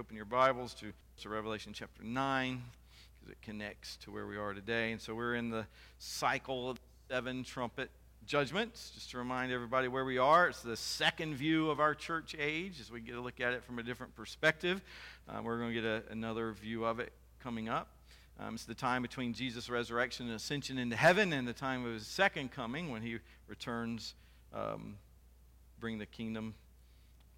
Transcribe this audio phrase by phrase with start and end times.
[0.00, 0.94] open your Bibles to,
[1.28, 2.62] Revelation chapter 9
[3.18, 4.92] because it connects to where we are today.
[4.92, 5.66] And so we're in the
[5.98, 6.80] cycle of
[7.10, 7.90] seven trumpet
[8.24, 8.92] judgments.
[8.94, 12.80] Just to remind everybody where we are, it's the second view of our church age
[12.80, 14.80] as we get a look at it from a different perspective.
[15.28, 17.12] Uh, we're going to get a, another view of it
[17.42, 17.88] coming up.
[18.38, 21.92] Um, it's the time between Jesus' resurrection and ascension into heaven and the time of
[21.92, 24.14] his second coming when he returns,
[24.54, 24.96] um,
[25.78, 26.54] bring the kingdom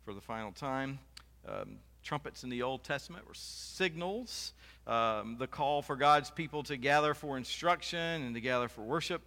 [0.04, 1.00] for the final time.
[1.48, 4.52] Um, trumpets in the Old Testament were signals.
[4.86, 9.22] Um, the call for God's people to gather for instruction and to gather for worship.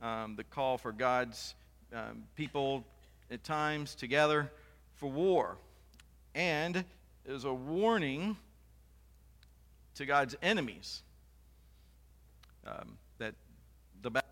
[0.00, 1.54] Um, the call for God's
[1.92, 2.84] um, people
[3.30, 4.50] at times to gather
[4.96, 5.56] for war.
[6.34, 8.36] And it was a warning
[9.96, 11.02] to God's enemies
[12.66, 13.34] um, that
[14.02, 14.28] the battle,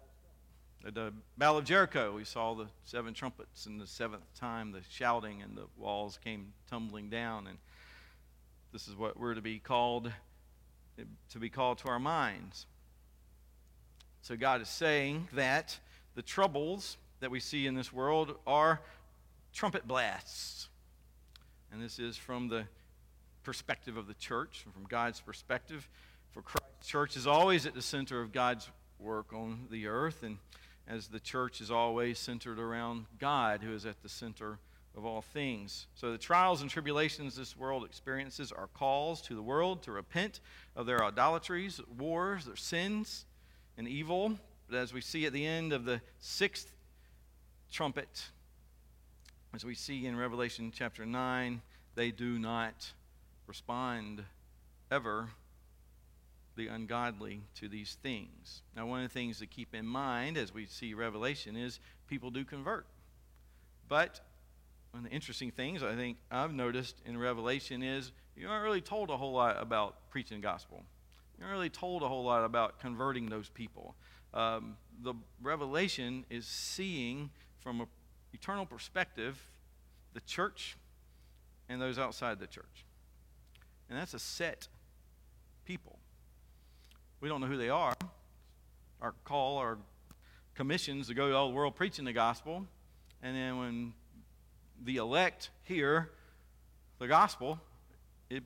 [0.83, 5.43] the battle of Jericho, we saw the seven trumpets, and the seventh time the shouting
[5.43, 7.47] and the walls came tumbling down.
[7.47, 7.59] And
[8.79, 10.13] this is what we're to be called
[11.31, 12.67] to be called to our minds.
[14.23, 15.77] So God is saying that
[16.15, 18.81] the troubles that we see in this world are
[19.53, 20.69] trumpet blasts.
[21.73, 22.67] And this is from the
[23.43, 25.89] perspective of the church, from God's perspective.
[26.31, 30.39] For Christ's church is always at the center of God's work on the earth, and
[30.87, 34.61] as the church is always centered around God, who is at the center
[34.99, 35.87] of all things.
[35.95, 40.41] So the trials and tribulations this world experiences are calls to the world to repent
[40.75, 43.25] of their idolatries, wars, their sins,
[43.79, 44.39] and evil.
[44.69, 46.73] But as we see at the end of the sixth
[47.71, 48.27] trumpet,
[49.55, 51.63] as we see in Revelation chapter 9,
[51.95, 52.93] they do not
[53.47, 54.25] respond
[54.91, 55.31] ever
[56.57, 58.63] the ungodly to these things.
[58.75, 62.33] Now, one of the things to keep in mind as we see Revelation is people
[62.33, 62.85] do convert.
[63.89, 64.21] But
[64.93, 68.81] one of the interesting things I think I've noticed in Revelation is you aren't really
[68.81, 70.83] told a whole lot about preaching the gospel.
[71.39, 73.95] You're not really told a whole lot about converting those people.
[74.35, 77.87] Um, the Revelation is seeing from an
[78.33, 79.41] eternal perspective
[80.15, 80.77] the church
[81.69, 82.85] and those outside the church.
[83.89, 84.69] And that's a set
[85.65, 85.99] people.
[87.21, 87.95] We don't know who they are.
[89.01, 89.79] Our call, our
[90.55, 92.67] commissions to go to all the world preaching the gospel.
[93.23, 93.93] And then when
[94.85, 96.11] the elect hear
[96.99, 97.61] the gospel,
[98.31, 98.43] it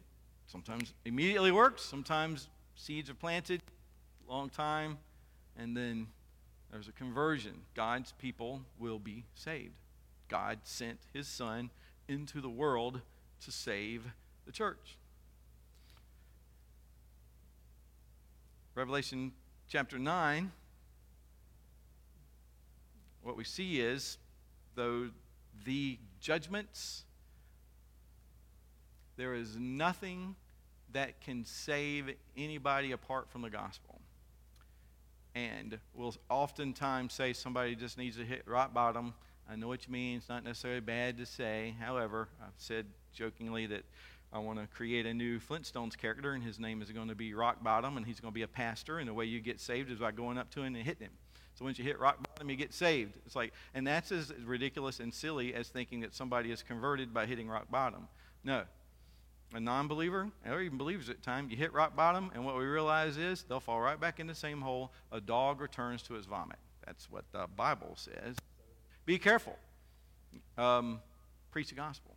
[0.47, 3.62] sometimes immediately works, sometimes seeds are planted,
[4.28, 4.98] long time,
[5.56, 6.06] and then
[6.70, 7.53] there's a conversion.
[7.75, 9.75] God's people will be saved.
[10.28, 11.70] God sent his son
[12.09, 13.00] into the world
[13.44, 14.04] to save
[14.47, 14.97] the church.
[18.75, 19.32] Revelation
[19.69, 20.50] chapter 9,
[23.22, 24.16] what we see is
[24.75, 25.10] though
[25.64, 27.04] the judgments,
[29.16, 30.36] there is nothing
[30.92, 34.00] that can save anybody apart from the gospel.
[35.34, 39.14] And we'll oftentimes say somebody just needs to hit rock bottom.
[39.50, 40.18] I know what you mean.
[40.18, 41.74] It's not necessarily bad to say.
[41.80, 43.84] However, I've said jokingly that
[44.32, 47.34] I want to create a new Flintstones character, and his name is going to be
[47.34, 48.98] Rock Bottom, and he's going to be a pastor.
[48.98, 51.12] And the way you get saved is by going up to him and hitting him.
[51.62, 53.17] So once you hit rock bottom, you get saved.
[53.25, 57.25] It's like, and that's as ridiculous and silly as thinking that somebody is converted by
[57.25, 58.09] hitting rock bottom.
[58.43, 58.65] No,
[59.55, 63.17] a non-believer, or even believers at times, you hit rock bottom, and what we realize
[63.17, 64.91] is they'll fall right back in the same hole.
[65.12, 66.59] A dog returns to his vomit.
[66.84, 68.34] That's what the Bible says.
[69.06, 69.56] Be careful.
[70.59, 71.00] Um,
[71.53, 72.17] preach the gospel.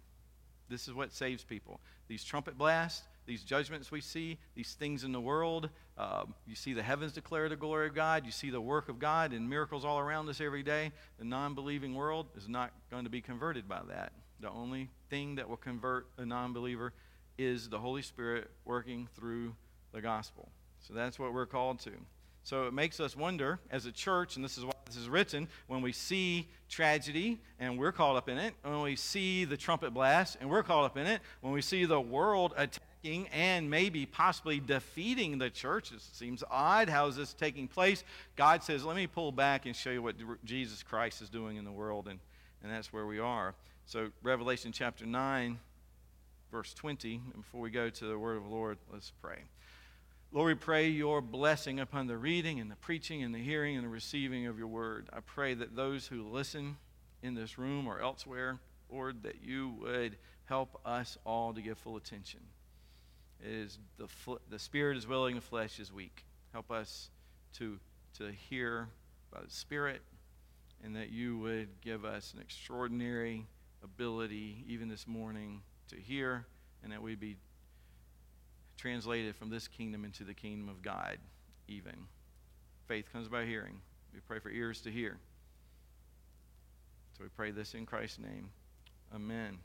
[0.70, 1.80] This is what saves people.
[2.08, 5.70] These trumpet blasts, these judgments we see, these things in the world.
[5.98, 8.26] Uh, you see the heavens declare the glory of God.
[8.26, 10.92] You see the work of God and miracles all around us every day.
[11.18, 14.12] The non believing world is not going to be converted by that.
[14.42, 16.94] The only thing that will convert a non believer
[17.38, 19.56] is the Holy Spirit working through
[19.94, 20.50] the gospel.
[20.80, 21.92] So that's what we're called to.
[22.44, 25.48] So it makes us wonder as a church, and this is why this is written,
[25.66, 29.96] when we see tragedy and we're caught up in it, when we see the trumpet
[29.96, 32.54] blast and we're caught up in it, when we see the world
[33.06, 36.90] attacking and maybe possibly defeating the church, it seems odd.
[36.90, 38.04] How is this taking place?
[38.36, 41.66] God says, let me pull back and show you what Jesus Christ is doing in
[41.66, 42.20] the world, and,
[42.64, 43.54] and that's where we are.
[43.86, 45.60] So, Revelation chapter 9,
[46.52, 49.40] verse 20, and before we go to the word of the Lord, let's pray.
[50.32, 53.86] Lord, we pray your blessing upon the reading and the preaching and the hearing and
[53.86, 55.08] the receiving of your word.
[55.14, 56.78] I pray that those who listen
[57.22, 58.60] in this room or elsewhere,
[58.92, 62.42] Lord, that you would help us all to give full attention.
[63.44, 64.08] It is the,
[64.50, 66.26] the spirit is willing, the flesh is weak.
[66.54, 67.10] Help us
[67.58, 67.80] to,
[68.18, 68.88] to hear
[69.32, 70.02] by the Spirit,
[70.84, 73.46] and that you would give us an extraordinary
[73.84, 76.46] ability, even this morning, to hear,
[76.84, 77.38] and that we be
[78.78, 81.18] translated from this kingdom into the kingdom of God,
[81.68, 82.08] even.
[82.88, 83.82] Faith comes by hearing.
[84.14, 85.18] We pray for ears to hear.
[87.18, 88.50] So we pray this in Christ's name.
[89.14, 89.58] Amen.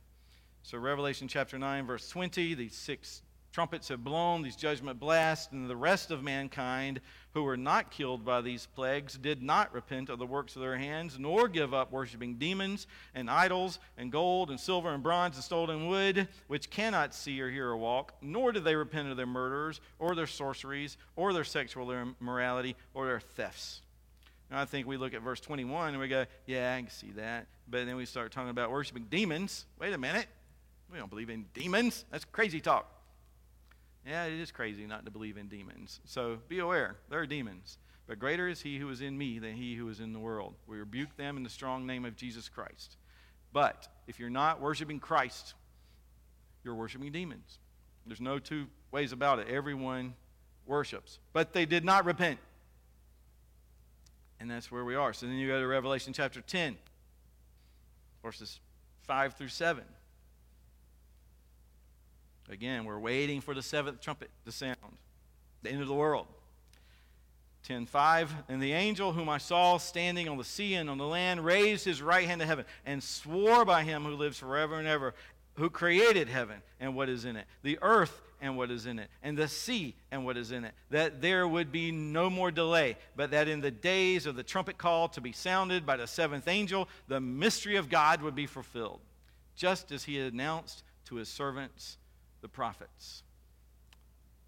[0.63, 5.69] So, Revelation chapter 9, verse 20, the six trumpets have blown, these judgment blasts, and
[5.69, 7.01] the rest of mankind
[7.35, 10.77] who were not killed by these plagues did not repent of the works of their
[10.77, 15.45] hands, nor give up worshiping demons and idols and gold and silver and bronze and
[15.45, 19.27] stolen wood, which cannot see or hear or walk, nor did they repent of their
[19.27, 23.83] murders or their sorceries or their sexual immorality or their thefts.
[24.51, 27.13] Now, I think we look at verse 21 and we go, yeah, I can see
[27.13, 27.47] that.
[27.69, 29.67] But then we start talking about worshiping demons.
[29.79, 30.27] Wait a minute.
[30.91, 32.05] We don't believe in demons.
[32.11, 33.00] That's crazy talk.
[34.11, 36.01] Yeah, it is crazy not to believe in demons.
[36.05, 37.79] So be aware, there are demons.
[38.09, 40.55] But greater is he who is in me than he who is in the world.
[40.67, 42.97] We rebuke them in the strong name of Jesus Christ.
[43.53, 45.55] But if you're not worshiping Christ,
[46.65, 47.61] you're worshiping demons.
[48.05, 49.47] There's no two ways about it.
[49.47, 50.15] Everyone
[50.67, 51.21] worships.
[51.33, 52.41] But they did not repent.
[54.41, 55.13] And that's where we are.
[55.13, 56.77] So then you go to Revelation chapter 10,
[58.25, 58.59] verses
[59.07, 59.85] 5 through 7.
[62.51, 64.77] Again, we're waiting for the seventh trumpet to sound,
[65.63, 66.27] the end of the world.
[67.69, 71.45] 10:5 And the angel whom I saw standing on the sea and on the land
[71.45, 75.15] raised his right hand to heaven and swore by him who lives forever and ever,
[75.55, 79.11] who created heaven and what is in it, the earth and what is in it,
[79.23, 82.97] and the sea and what is in it, that there would be no more delay,
[83.15, 86.49] but that in the days of the trumpet call to be sounded by the seventh
[86.49, 89.01] angel, the mystery of God would be fulfilled,
[89.55, 91.99] just as he had announced to his servants
[92.43, 93.23] the prophets.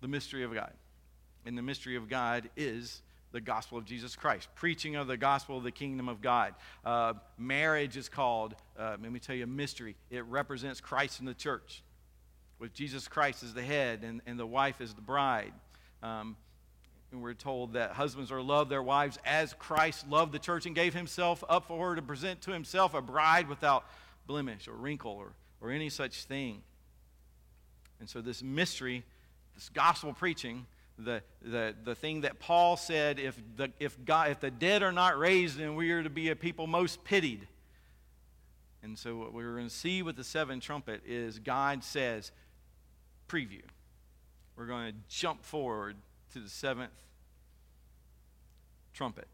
[0.00, 0.72] The mystery of God.
[1.44, 3.02] And the mystery of God is
[3.32, 6.54] the gospel of Jesus Christ, preaching of the gospel of the kingdom of God.
[6.84, 9.96] Uh, marriage is called, uh, let me tell you, a mystery.
[10.10, 11.82] It represents Christ in the church,
[12.58, 15.52] with Jesus Christ as the head and, and the wife as the bride.
[16.02, 16.36] Um,
[17.10, 20.66] and we're told that husbands are to love their wives as Christ loved the church
[20.66, 23.84] and gave himself up for her to present to himself a bride without
[24.26, 26.62] blemish or wrinkle or, or any such thing.
[28.02, 29.04] And so, this mystery,
[29.54, 30.66] this gospel preaching,
[30.98, 34.90] the, the, the thing that Paul said if the, if, God, if the dead are
[34.90, 37.46] not raised, then we are to be a people most pitied.
[38.82, 42.32] And so, what we're going to see with the seventh trumpet is God says,
[43.28, 43.62] preview.
[44.56, 45.94] We're going to jump forward
[46.32, 46.90] to the seventh
[48.94, 49.28] trumpet.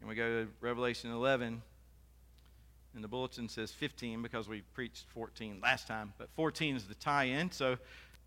[0.00, 1.60] And we go to Revelation 11
[2.94, 6.94] and the bulletin says 15 because we preached 14 last time, but 14 is the
[6.94, 7.50] tie in.
[7.50, 7.76] So,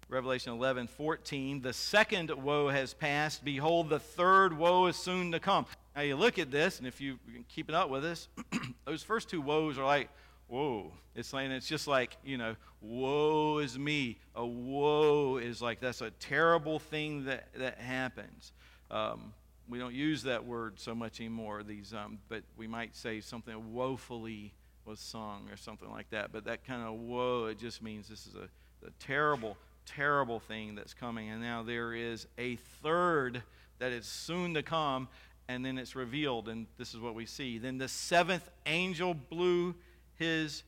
[0.09, 3.43] Revelation 11, 14, the second woe has passed.
[3.43, 5.65] Behold, the third woe is soon to come.
[5.97, 7.19] Now, you look at this, and if you
[7.49, 8.29] keep it up with us,
[8.85, 10.09] those first two woes are like,
[10.47, 10.93] whoa.
[11.13, 14.17] It's like, it's just like, you know, woe is me.
[14.35, 18.53] A woe is like, that's a terrible thing that, that happens.
[18.89, 19.33] Um,
[19.67, 23.73] we don't use that word so much anymore, these, um, but we might say something
[23.73, 24.53] woefully
[24.87, 26.31] was sung or something like that.
[26.31, 30.75] But that kind of woe, it just means this is a, a terrible, terrible thing
[30.75, 31.29] that's coming.
[31.29, 33.43] And now there is a third
[33.79, 35.07] that is soon to come,
[35.47, 37.57] and then it's revealed, and this is what we see.
[37.57, 39.75] Then the seventh angel blew
[40.15, 40.63] his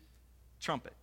[0.62, 0.94] trumpet.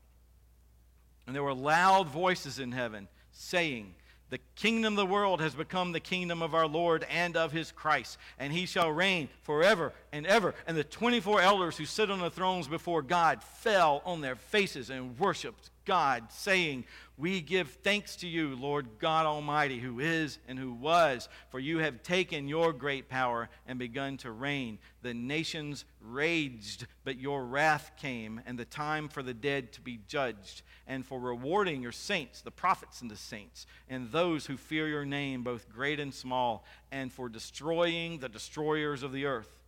[1.26, 3.94] And there were loud voices in heaven saying,
[4.28, 7.70] the kingdom of the world has become the kingdom of our Lord and of his
[7.70, 10.54] Christ, and he shall reign forever and ever.
[10.66, 14.90] And the 24 elders who sit on the thrones before God fell on their faces
[14.90, 16.84] and worshiped God, saying,
[17.16, 21.78] We give thanks to you, Lord God Almighty, who is and who was, for you
[21.78, 24.78] have taken your great power and begun to reign.
[25.02, 30.00] The nations raged, but your wrath came, and the time for the dead to be
[30.08, 34.88] judged, and for rewarding your saints, the prophets and the saints, and those who fear
[34.88, 39.65] your name, both great and small, and for destroying the destroyers of the earth.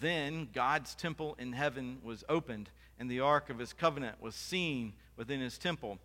[0.00, 4.92] Then God's temple in heaven was opened, and the ark of his covenant was seen
[5.16, 5.98] within his temple.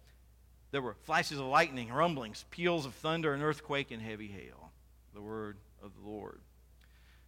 [0.72, 4.72] There were flashes of lightning, rumblings, peals of thunder, an earthquake, and heavy hail.
[5.14, 6.40] The word of the Lord.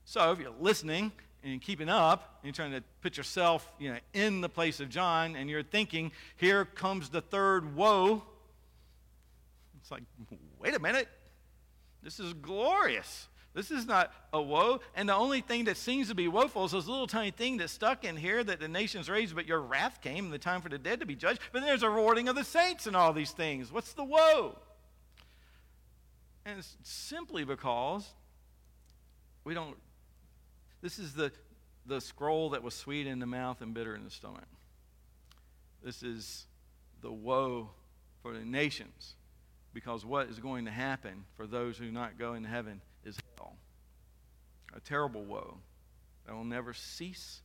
[0.05, 1.11] So, if you're listening
[1.43, 4.89] and keeping up, and you're trying to put yourself you know, in the place of
[4.89, 8.23] John, and you're thinking, here comes the third woe,
[9.79, 10.03] it's like,
[10.59, 11.07] wait a minute.
[12.01, 13.27] This is glorious.
[13.55, 14.81] This is not a woe.
[14.95, 17.71] And the only thing that seems to be woeful is this little tiny thing that's
[17.71, 20.67] stuck in here that the nations raised, but your wrath came, in the time for
[20.67, 21.39] the dead to be judged.
[21.53, 23.71] But then there's a rewarding of the saints and all these things.
[23.71, 24.57] What's the woe?
[26.45, 28.07] And it's simply because
[29.45, 29.77] we don't.
[30.81, 31.31] This is the,
[31.85, 34.43] the scroll that was sweet in the mouth and bitter in the stomach.
[35.81, 36.45] This is
[37.01, 37.69] the woe
[38.21, 39.15] for the nations
[39.73, 43.55] because what is going to happen for those who not go into heaven is hell.
[44.75, 45.57] A terrible woe
[46.25, 47.41] that will never cease,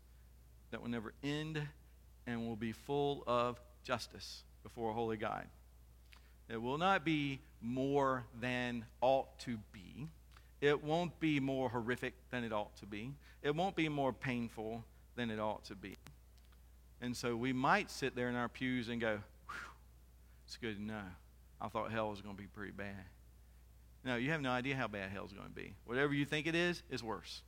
[0.70, 1.60] that will never end,
[2.26, 5.46] and will be full of justice before a holy God.
[6.48, 10.08] It will not be more than ought to be.
[10.60, 13.12] It won't be more horrific than it ought to be.
[13.42, 15.96] It won't be more painful than it ought to be.
[17.00, 19.20] And so we might sit there in our pews and go,
[20.46, 21.02] it's good to know.
[21.60, 23.04] I thought hell was going to be pretty bad.
[24.04, 25.75] No, you have no idea how bad hell's going to be.
[25.85, 27.42] Whatever you think it is, is worse.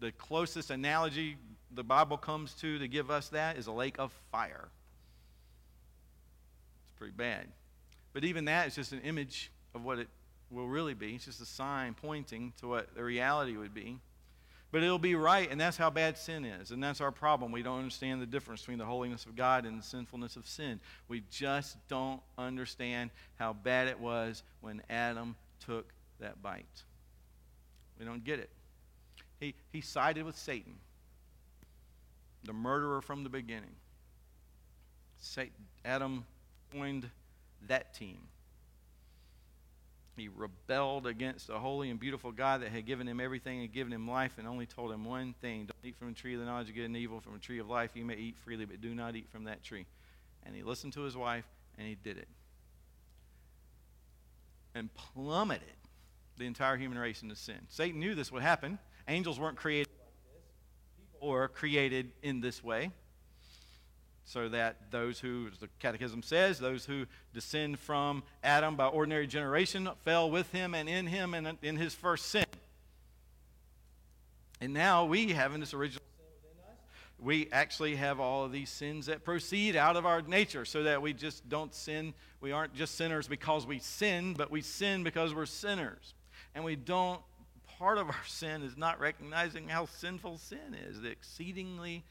[0.00, 1.36] The closest analogy
[1.70, 4.68] the Bible comes to to give us that is a lake of fire.
[6.84, 7.46] It's pretty bad.
[8.12, 10.08] But even that is just an image of what it
[10.50, 11.14] will really be.
[11.14, 13.98] It's just a sign pointing to what the reality would be.
[14.74, 16.72] But it'll be right, and that's how bad sin is.
[16.72, 17.52] And that's our problem.
[17.52, 20.80] We don't understand the difference between the holiness of God and the sinfulness of sin.
[21.06, 26.82] We just don't understand how bad it was when Adam took that bite.
[28.00, 28.50] We don't get it.
[29.38, 30.74] He, he sided with Satan,
[32.42, 33.76] the murderer from the beginning.
[35.18, 36.24] Satan, Adam
[36.72, 37.08] joined
[37.68, 38.18] that team.
[40.16, 43.92] He rebelled against the holy and beautiful God that had given him everything and given
[43.92, 46.46] him life and only told him one thing Don't eat from the tree of the
[46.46, 48.80] knowledge of good and evil, from the tree of life you may eat freely, but
[48.80, 49.86] do not eat from that tree.
[50.44, 51.44] And he listened to his wife
[51.78, 52.28] and he did it.
[54.74, 55.62] And plummeted
[56.36, 57.58] the entire human race into sin.
[57.68, 58.78] Satan knew this would happen.
[59.08, 60.42] Angels weren't created like this,
[61.12, 62.90] people were created in this way
[64.24, 69.26] so that those who, as the Catechism says, those who descend from Adam by ordinary
[69.26, 72.44] generation fell with him and in him and in his first sin.
[74.60, 76.78] And now we, having this original sin within us,
[77.18, 81.02] we actually have all of these sins that proceed out of our nature so that
[81.02, 82.14] we just don't sin.
[82.40, 86.14] We aren't just sinners because we sin, but we sin because we're sinners.
[86.54, 87.20] And we don't,
[87.78, 92.04] part of our sin is not recognizing how sinful sin is, the exceedingly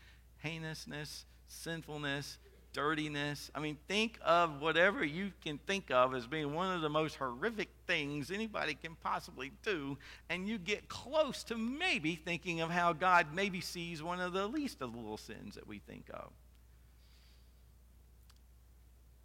[0.44, 2.38] heinousness sinfulness,
[2.74, 3.52] dirtiness.
[3.54, 7.16] I mean, think of whatever you can think of as being one of the most
[7.16, 9.98] horrific things anybody can possibly do,
[10.30, 14.48] and you get close to maybe thinking of how God maybe sees one of the
[14.48, 16.32] least of the little sins that we think of.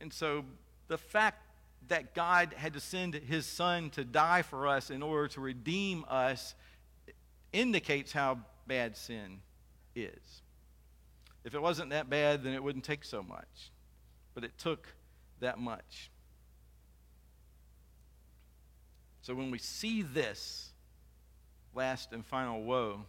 [0.00, 0.44] And so
[0.88, 1.42] the fact
[1.88, 6.04] that God had to send his son to die for us in order to redeem
[6.08, 6.54] us
[7.52, 9.40] indicates how bad sin
[9.97, 10.42] is.
[11.49, 13.73] If it wasn't that bad, then it wouldn't take so much.
[14.35, 14.87] But it took
[15.40, 16.11] that much.
[19.23, 20.73] So when we see this
[21.75, 23.07] last and final woe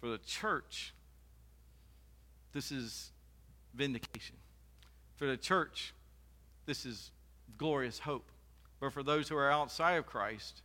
[0.00, 0.94] for the church,
[2.52, 3.10] this is
[3.74, 4.36] vindication.
[5.16, 5.92] For the church,
[6.66, 7.10] this is
[7.58, 8.30] glorious hope.
[8.78, 10.62] But for those who are outside of Christ,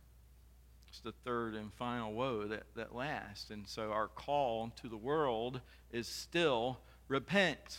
[1.06, 3.50] the third and final woe that, that lasts.
[3.50, 5.60] And so our call to the world
[5.92, 7.78] is still repent.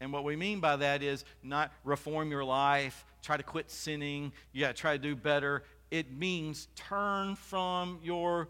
[0.00, 4.32] And what we mean by that is not reform your life, try to quit sinning,
[4.52, 5.62] yeah, try to do better.
[5.90, 8.48] It means turn from your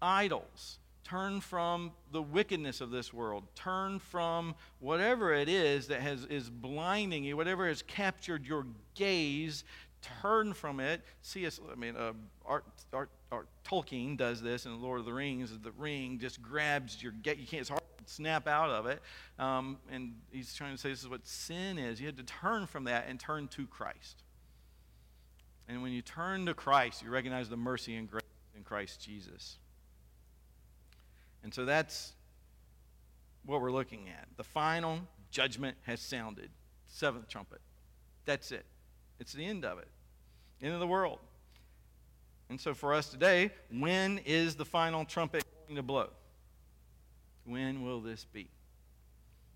[0.00, 0.78] idols.
[1.02, 3.42] Turn from the wickedness of this world.
[3.56, 9.64] Turn from whatever it is that has, is blinding you, whatever has captured your gaze.
[10.22, 11.02] Turn from it.
[11.20, 12.12] See, I mean, uh,
[12.50, 12.64] Art,
[13.64, 15.56] Tolkien does this in Lord of the Rings.
[15.62, 17.38] The ring just grabs your, get.
[17.38, 19.00] You can't, it's hard snap out of it.
[19.38, 22.00] Um, and he's trying to say this is what sin is.
[22.00, 24.24] You had to turn from that and turn to Christ.
[25.68, 28.22] And when you turn to Christ, you recognize the mercy and grace
[28.56, 29.58] in Christ Jesus.
[31.44, 32.12] And so that's
[33.46, 34.26] what we're looking at.
[34.36, 36.50] The final judgment has sounded.
[36.88, 37.60] Seventh trumpet.
[38.24, 38.66] That's it.
[39.20, 39.88] It's the end of it.
[40.60, 41.20] End of the world.
[42.50, 46.08] And so for us today, when is the final trumpet going to blow?
[47.44, 48.48] When will this be?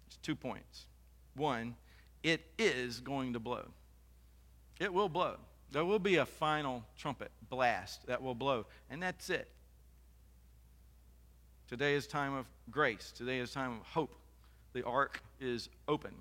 [0.07, 0.87] It's two points.
[1.35, 1.75] One,
[2.23, 3.67] it is going to blow.
[4.79, 5.37] It will blow.
[5.73, 9.51] There will be a final trumpet blast that will blow, and that's it.
[11.67, 13.11] Today is time of grace.
[13.11, 14.15] Today is time of hope.
[14.73, 16.15] The ark is open.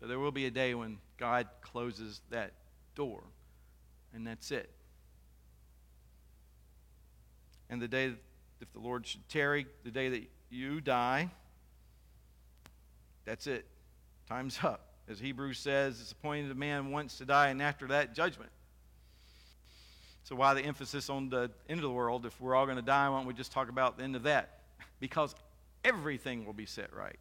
[0.00, 2.52] But there will be a day when God closes that
[2.94, 3.22] door,
[4.12, 4.70] and that's it.
[7.70, 8.12] And the day,
[8.60, 11.30] if the Lord should tarry, the day that you die.
[13.24, 13.66] That's it.
[14.28, 14.94] Time's up.
[15.08, 18.50] As Hebrews says, it's appointed a man once to die, and after that, judgment.
[20.24, 22.24] So, why the emphasis on the end of the world?
[22.24, 24.22] If we're all going to die, why don't we just talk about the end of
[24.24, 24.60] that?
[25.00, 25.34] Because
[25.84, 27.18] everything will be set right.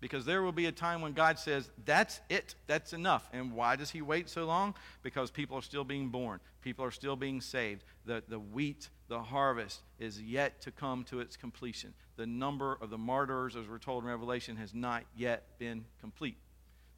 [0.00, 3.28] Because there will be a time when God says, That's it, that's enough.
[3.32, 4.74] And why does He wait so long?
[5.02, 7.84] Because people are still being born, people are still being saved.
[8.04, 11.94] The, the wheat, the harvest is yet to come to its completion.
[12.16, 16.36] The number of the martyrs, as we're told in Revelation, has not yet been complete.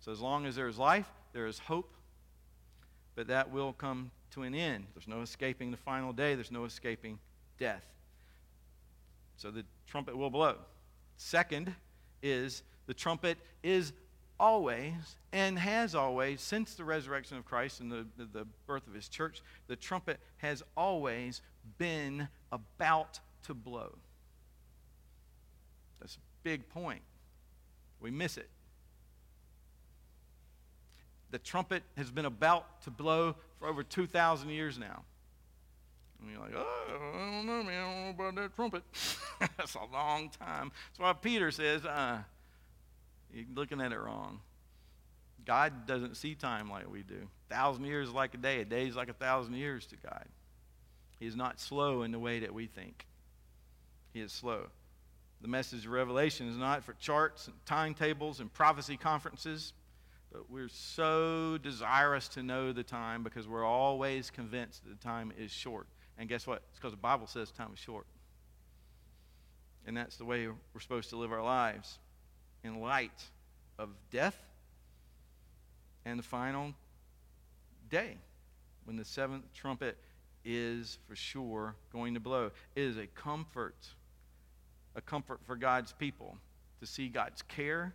[0.00, 1.95] So as long as there is life, there is hope,
[3.14, 4.87] but that will come to an end.
[4.95, 7.19] There's no escaping the final day, there's no escaping
[7.59, 7.85] death.
[9.37, 10.57] So the trumpet will blow.
[11.16, 11.75] Second
[12.23, 13.92] is the trumpet is
[14.43, 14.93] always
[15.33, 19.09] and has always, since the resurrection of Christ and the, the, the, birth of his
[19.09, 21.41] church, the trumpet has always
[21.79, 23.97] been about to blow.
[26.01, 27.03] That's a big point.
[28.01, 28.51] We miss it.
[31.31, 35.05] The trumpet has been about to blow for over 2,000 years now.
[36.21, 37.81] And you're like, oh, I don't know, man.
[37.81, 38.83] I don't know about that trumpet.
[39.57, 40.73] That's a long time.
[40.91, 42.19] That's why Peter says, uh,
[43.33, 44.41] you're looking at it wrong.
[45.45, 47.29] God doesn't see time like we do.
[47.51, 48.61] A thousand years is like a day.
[48.61, 50.27] A day is like a thousand years to God.
[51.19, 53.07] He is not slow in the way that we think.
[54.12, 54.67] He is slow.
[55.41, 59.73] The message of Revelation is not for charts and timetables and prophecy conferences,
[60.33, 65.33] but we're so desirous to know the time because we're always convinced that the time
[65.37, 65.89] is short.
[66.19, 66.62] And guess what?
[66.71, 68.07] It's because the Bible says time is short.
[69.85, 71.99] And that's the way we're supposed to live our lives
[72.64, 73.25] in light
[73.78, 74.37] of death
[76.04, 76.75] and the final
[77.90, 78.16] day
[78.85, 79.97] when the seventh trumpet
[80.45, 82.50] is for sure going to blow.
[82.75, 83.76] It is a comfort,
[84.95, 86.37] a comfort for God's people
[86.81, 87.95] to see God's care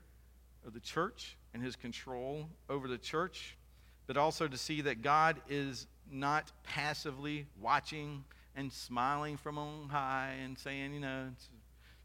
[0.66, 3.58] of the church and his control over the church,
[4.06, 8.24] but also to see that God is not passively watching
[8.56, 11.28] and smiling from on high and saying, you know,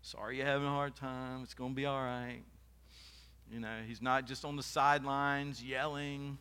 [0.03, 2.43] sorry you're having a hard time, it's going to be all right.
[3.53, 6.39] You know, he's not just on the sidelines yelling,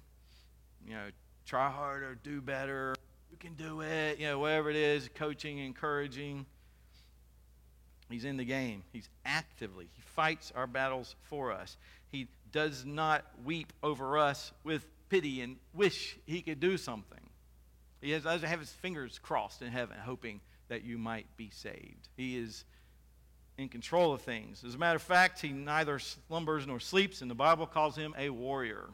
[0.87, 1.07] you know,
[1.45, 2.95] try harder, do better,
[3.29, 6.45] you can do it, you know, whatever it is, coaching, encouraging.
[8.09, 8.83] He's in the game.
[8.93, 11.75] He's actively, he fights our battles for us.
[12.07, 17.19] He does not weep over us with pity and wish he could do something.
[17.99, 22.07] He has, doesn't have his fingers crossed in heaven, hoping that you might be saved.
[22.15, 22.63] He is
[23.61, 24.63] in control of things.
[24.63, 28.13] As a matter of fact, he neither slumbers nor sleeps, and the Bible calls him
[28.17, 28.89] a warrior.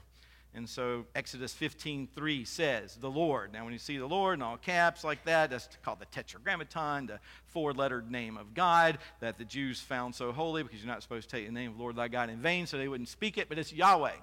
[0.53, 4.58] And so Exodus 15:3 says, "The Lord." Now, when you see the Lord in all
[4.58, 9.82] caps like that, that's called the Tetragrammaton, the four-lettered name of God that the Jews
[9.82, 12.30] found so holy because you're not supposed to take the name of Lord thy God
[12.30, 13.49] in vain, so they wouldn't speak it.
[13.49, 14.15] But it's Yahweh.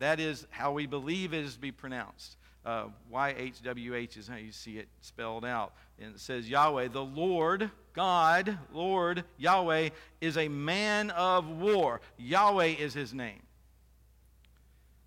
[0.00, 2.36] That is how we believe it is to be pronounced.
[2.64, 5.72] Uh, YHWH is how you see it spelled out.
[5.98, 9.88] And it says Yahweh, the Lord God, Lord, Yahweh,
[10.20, 12.00] is a man of war.
[12.16, 13.42] Yahweh is his name.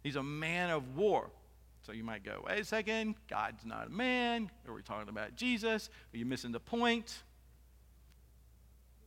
[0.03, 1.29] He's a man of war.
[1.83, 4.51] So you might go, wait a second, God's not a man.
[4.67, 5.89] Are we talking about Jesus?
[6.13, 7.23] Are you missing the point?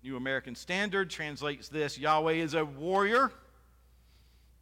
[0.03, 3.31] New American Standard translates this Yahweh is a warrior.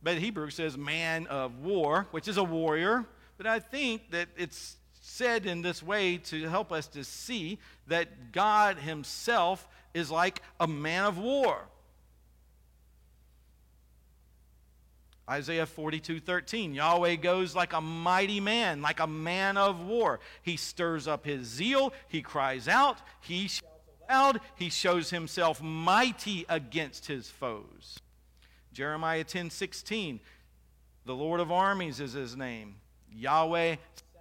[0.03, 3.07] But Hebrew says man of war, which is a warrior.
[3.37, 4.79] But I think that it's
[5.23, 10.67] said in this way to help us to see that God Himself is like a
[10.67, 11.61] man of war.
[15.31, 16.75] Isaiah 42 13.
[16.75, 20.19] Yahweh goes like a mighty man, like a man of war.
[20.43, 23.69] He stirs up his zeal, he cries out, he shouts
[24.09, 28.01] aloud, he shows himself mighty against his foes.
[28.73, 30.19] Jeremiah 10 16.
[31.05, 32.75] The Lord of armies is his name.
[33.13, 33.77] Yahweh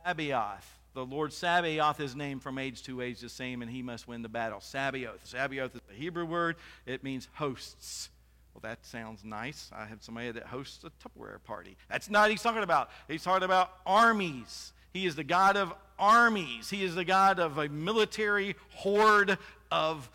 [0.05, 0.80] Sabaoth.
[0.93, 4.21] The Lord Sabaoth is named from age to age the same, and he must win
[4.21, 4.59] the battle.
[4.59, 5.25] Sabaoth.
[5.25, 8.09] Sabaoth is the Hebrew word, it means hosts.
[8.53, 9.71] Well, that sounds nice.
[9.73, 11.77] I have somebody that hosts a Tupperware party.
[11.89, 12.89] That's not he's talking about.
[13.07, 14.73] He's talking about armies.
[14.93, 16.69] He is the God of armies.
[16.69, 19.37] He is the God of a military horde
[19.71, 20.09] of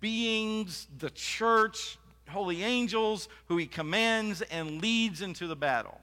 [0.00, 5.99] beings, the church, holy angels, who he commands and leads into the battle.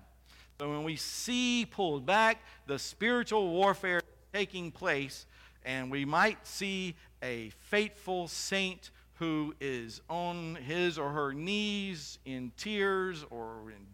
[0.59, 4.01] So when we see pulled back the spiritual warfare
[4.33, 5.25] taking place,
[5.63, 12.51] and we might see a faithful saint who is on his or her knees in
[12.57, 13.85] tears or in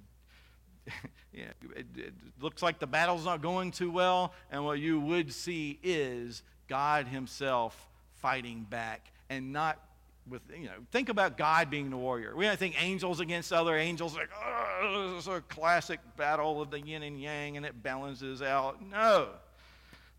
[1.34, 1.46] yeah,
[1.76, 5.80] it, it, looks like the battle's not going too well, and what you would see
[5.82, 9.80] is God Himself fighting back and not
[10.30, 12.36] with you know think about god being the warrior.
[12.36, 16.72] We don't think angels against other angels like oh, this is a classic battle of
[16.72, 18.82] the yin and yang and it balances out.
[18.82, 19.30] No.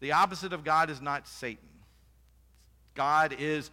[0.01, 1.69] The opposite of god is not satan.
[2.95, 3.71] God is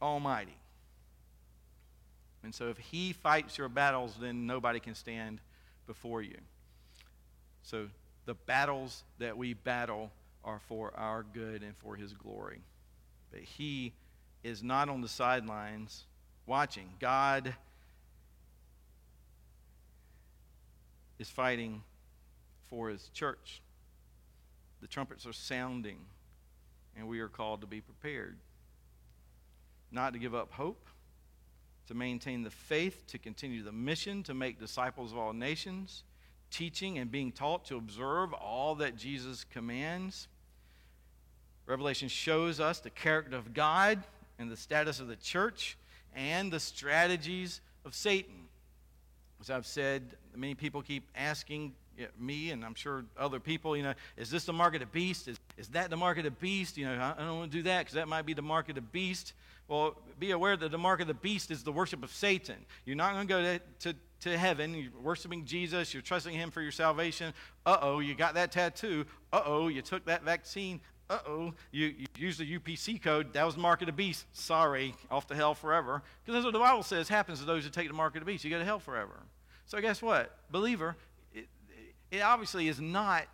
[0.00, 0.56] almighty.
[2.44, 5.40] And so if he fights your battles, then nobody can stand
[5.86, 6.38] before you.
[7.62, 7.88] So
[8.26, 10.10] the battles that we battle
[10.44, 12.60] are for our good and for his glory.
[13.32, 13.94] But he
[14.44, 16.04] is not on the sidelines
[16.46, 16.88] watching.
[17.00, 17.54] God
[21.18, 21.82] is fighting
[22.68, 23.62] for his church.
[24.80, 25.98] The trumpets are sounding,
[26.96, 28.36] and we are called to be prepared.
[29.90, 30.86] Not to give up hope,
[31.86, 36.02] to maintain the faith, to continue the mission, to make disciples of all nations,
[36.50, 40.28] teaching and being taught to observe all that Jesus commands.
[41.66, 44.02] Revelation shows us the character of God
[44.38, 45.76] and the status of the church
[46.14, 48.48] and the strategies of Satan.
[49.40, 51.74] As I've said, many people keep asking
[52.18, 55.28] me, and I'm sure other people, you know, is this the mark of the beast?
[55.28, 56.76] Is, is that the mark of the beast?
[56.76, 58.74] You know, I, don't want to do that because that might be the mark of
[58.74, 59.34] the beast.
[59.68, 62.56] Well, be aware that the mark of the beast is the worship of Satan.
[62.84, 64.74] You're not going to go to, to heaven.
[64.74, 65.92] You're worshiping Jesus.
[65.92, 67.32] You're trusting Him for your salvation.
[67.64, 69.04] Uh oh, you got that tattoo.
[69.32, 70.80] Uh oh, you took that vaccine.
[71.12, 73.34] Uh oh, you, you used the UPC code.
[73.34, 74.24] That was the mark of the beast.
[74.32, 76.02] Sorry, off to hell forever.
[76.24, 78.24] Because that's what the Bible says happens to those who take the mark of the
[78.24, 78.44] beast.
[78.44, 79.20] You go to hell forever.
[79.66, 80.34] So, guess what?
[80.50, 80.96] Believer,
[81.34, 81.48] it,
[82.10, 83.24] it obviously is not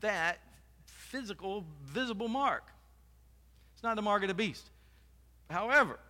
[0.00, 0.38] that
[0.84, 2.64] physical, visible mark.
[3.74, 4.70] It's not the mark of the beast.
[5.48, 6.00] However,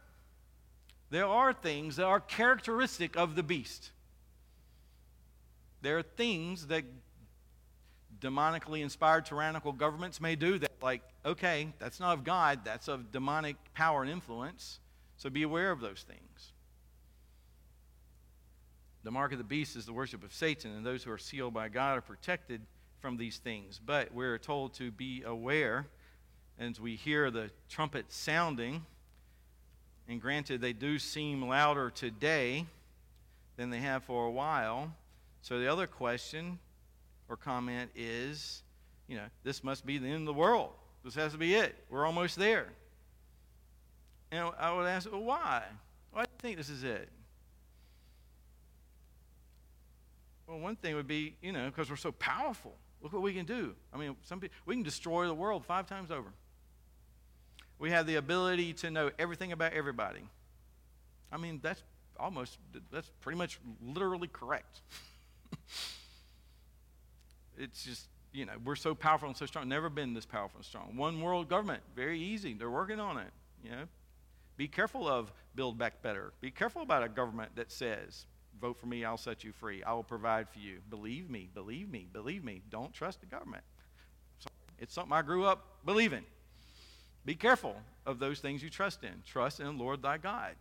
[1.10, 3.90] there are things that are characteristic of the beast.
[5.82, 6.84] There are things that
[8.20, 13.12] demonically inspired tyrannical governments may do that, like, okay, that's not of God, that's of
[13.12, 14.80] demonic power and influence.
[15.16, 16.52] So be aware of those things.
[19.04, 21.54] The mark of the beast is the worship of Satan, and those who are sealed
[21.54, 22.60] by God are protected
[23.00, 23.80] from these things.
[23.84, 25.86] But we're told to be aware
[26.58, 28.84] as we hear the trumpet sounding.
[30.08, 32.66] And granted, they do seem louder today
[33.56, 34.92] than they have for a while.
[35.42, 36.58] So the other question
[37.28, 38.62] or comment is
[39.08, 40.70] you know, this must be the end of the world.
[41.04, 41.74] This has to be it.
[41.90, 42.68] We're almost there.
[44.30, 45.62] And I would ask, well, why?
[46.12, 47.08] Why do you think this is it?
[50.46, 52.74] Well, one thing would be, you know, because we're so powerful.
[53.02, 53.74] Look what we can do.
[53.92, 56.32] I mean, some people, we can destroy the world five times over.
[57.78, 60.22] We have the ability to know everything about everybody.
[61.30, 61.82] I mean, that's
[62.18, 62.58] almost,
[62.90, 64.80] that's pretty much literally correct.
[67.58, 69.68] it's just, you know, we're so powerful and so strong.
[69.68, 70.96] Never been this powerful and strong.
[70.96, 72.54] One world government, very easy.
[72.54, 73.30] They're working on it,
[73.64, 73.84] you know.
[74.56, 76.32] Be careful of Build Back Better.
[76.40, 78.26] Be careful about a government that says,
[78.60, 79.84] Vote for me, I'll set you free.
[79.84, 80.80] I will provide for you.
[80.90, 82.60] Believe me, believe me, believe me.
[82.70, 83.62] Don't trust the government.
[84.78, 86.24] It's something I grew up believing.
[87.24, 89.22] Be careful of those things you trust in.
[89.24, 90.54] Trust in Lord thy God.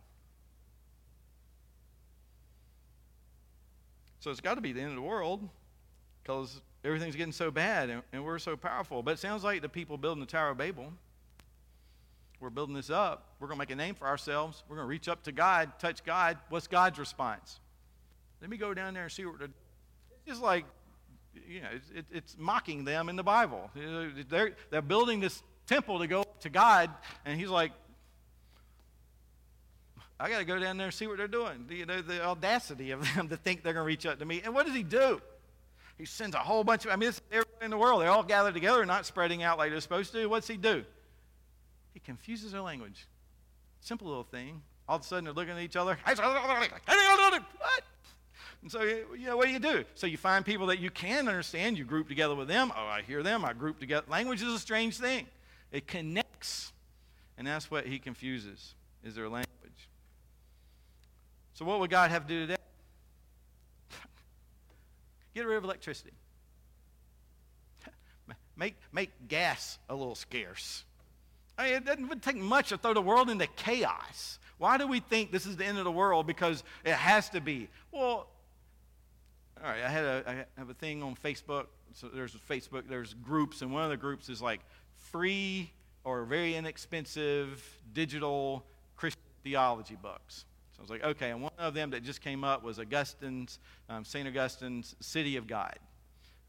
[4.20, 5.48] So it's got to be the end of the world
[6.22, 9.02] because everything's getting so bad and, and, we're so powerful.
[9.02, 10.92] But it sounds like the people building the Tower of Babel,
[12.40, 13.34] we're building this up.
[13.40, 14.62] We're going to make a name for ourselves.
[14.68, 16.38] We're going to reach up to God, touch God.
[16.50, 17.58] What's God's response?
[18.40, 20.64] Let me go down there and see what they're It's just like,
[21.48, 23.70] you know, it's, it's mocking them in the Bible.
[24.28, 26.90] They're, they're building this temple to go to God,
[27.24, 27.72] and he's like,
[30.20, 31.66] I got to go down there and see what they're doing.
[31.70, 34.42] You know, the audacity of them to think they're going to reach up to me.
[34.44, 35.20] And what does he do?
[35.98, 38.00] He sends a whole bunch of, I mean, it's everywhere in the world.
[38.00, 40.26] They're all gathered together, not spreading out like they're supposed to.
[40.26, 40.84] What's he do?
[41.92, 43.08] He confuses their language.
[43.80, 44.62] Simple little thing.
[44.88, 45.98] All of a sudden, they're looking at each other.
[46.04, 46.18] What?
[48.62, 49.84] And so, you know, what do you do?
[49.94, 52.72] So you find people that you can understand, you group together with them.
[52.76, 54.06] Oh, I hear them, I group together.
[54.08, 55.26] Language is a strange thing.
[55.72, 56.72] It connects.
[57.36, 59.46] And that's what he confuses, is their language.
[61.54, 62.56] So what would God have to do today?
[65.38, 66.10] Get rid of electricity.
[68.56, 70.84] make, make gas a little scarce.
[71.56, 74.40] I mean, it doesn't take much to throw the world into chaos.
[74.58, 76.26] Why do we think this is the end of the world?
[76.26, 77.68] Because it has to be.
[77.92, 78.26] Well,
[79.62, 81.66] all right, I had a, I have a thing on Facebook.
[81.92, 84.62] So there's Facebook, there's groups, and one of the groups is like
[84.96, 85.70] free
[86.02, 90.46] or very inexpensive digital Christian theology books.
[90.78, 93.58] So I was like, okay, and one of them that just came up was Augustine's,
[93.88, 94.28] um, St.
[94.28, 95.76] Augustine's City of God.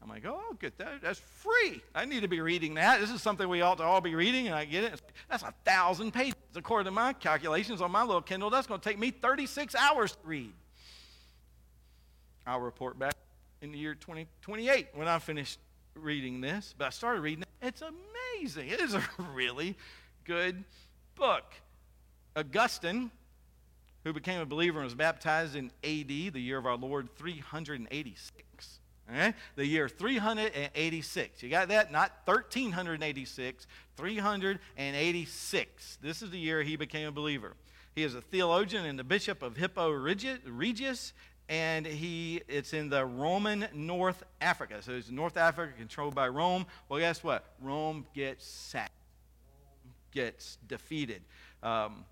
[0.00, 1.82] I'm like, oh, good, that, that's free.
[1.94, 3.00] I need to be reading that.
[3.00, 5.02] This is something we ought to all be reading, and I get it.
[5.28, 6.36] That's a thousand pages.
[6.54, 10.12] According to my calculations on my little Kindle, that's going to take me 36 hours
[10.12, 10.52] to read.
[12.46, 13.14] I'll report back
[13.60, 15.58] in the year 2028 when I finish
[15.94, 16.74] reading this.
[16.78, 17.48] But I started reading it.
[17.66, 18.68] It's amazing.
[18.68, 19.02] It is a
[19.34, 19.76] really
[20.24, 20.64] good
[21.14, 21.44] book.
[22.36, 23.10] Augustine
[24.04, 28.80] who became a believer and was baptized in AD, the year of our Lord 386.
[29.10, 29.34] Okay?
[29.56, 31.42] The year 386.
[31.42, 31.92] You got that?
[31.92, 35.98] Not 1386, 386.
[36.00, 37.54] This is the year he became a believer.
[37.94, 41.12] He is a theologian and the bishop of Hippo Regius,
[41.48, 44.76] and he it's in the Roman North Africa.
[44.80, 46.66] So it's North Africa controlled by Rome.
[46.88, 47.44] Well, guess what?
[47.60, 48.92] Rome gets sacked,
[50.12, 51.22] gets defeated.
[51.64, 52.04] Um,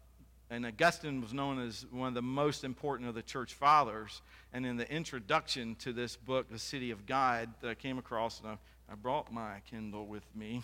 [0.51, 4.23] and Augustine was known as one of the most important of the church fathers.
[4.53, 8.41] And in the introduction to this book, The City of God, that I came across,
[8.41, 8.59] and I,
[8.91, 10.63] I brought my Kindle with me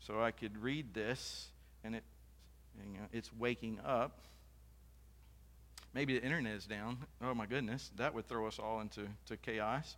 [0.00, 1.48] so I could read this,
[1.84, 2.02] and it,
[2.78, 4.20] you know, it's waking up.
[5.92, 6.98] Maybe the internet is down.
[7.22, 9.96] Oh my goodness, that would throw us all into to chaos.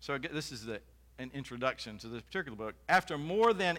[0.00, 0.80] So this is the,
[1.18, 2.74] an introduction to this particular book.
[2.88, 3.78] After more than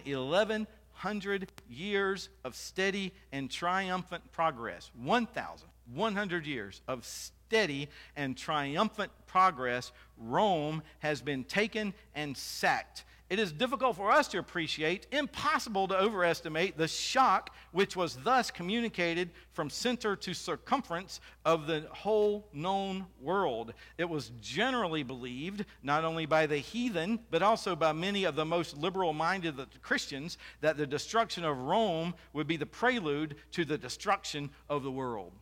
[1.00, 10.82] 1,100 years of steady and triumphant progress, 1,100 years of steady and triumphant progress, Rome
[10.98, 16.78] has been taken and sacked it is difficult for us to appreciate, impossible to overestimate
[16.78, 23.74] the shock which was thus communicated from center to circumference of the whole known world.
[23.98, 28.46] It was generally believed, not only by the heathen, but also by many of the
[28.46, 33.76] most liberal minded Christians, that the destruction of Rome would be the prelude to the
[33.76, 35.34] destruction of the world.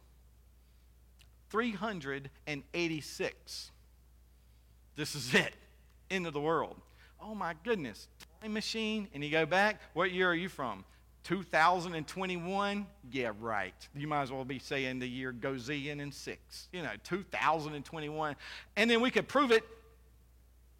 [1.51, 3.71] 386.
[4.97, 5.53] This is it.
[6.11, 6.81] End of the world
[7.21, 8.09] oh my goodness,
[8.41, 10.85] time machine, and you go back, what year are you from?
[11.25, 12.87] 2021?
[13.11, 13.75] Yeah, right.
[13.97, 16.69] You might as well be saying the year goes in and six.
[16.73, 18.37] You know, 2021.
[18.77, 19.65] And then we could prove it.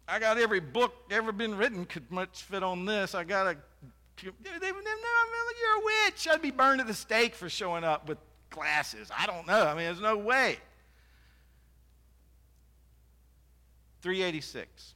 [0.07, 3.13] I got every book ever been written could much fit on this.
[3.13, 3.57] I got a.
[4.23, 6.27] They, would they, you're a witch.
[6.31, 8.17] I'd be burned at the stake for showing up with
[8.49, 9.11] glasses.
[9.15, 9.65] I don't know.
[9.65, 10.57] I mean, there's no way.
[14.01, 14.93] 386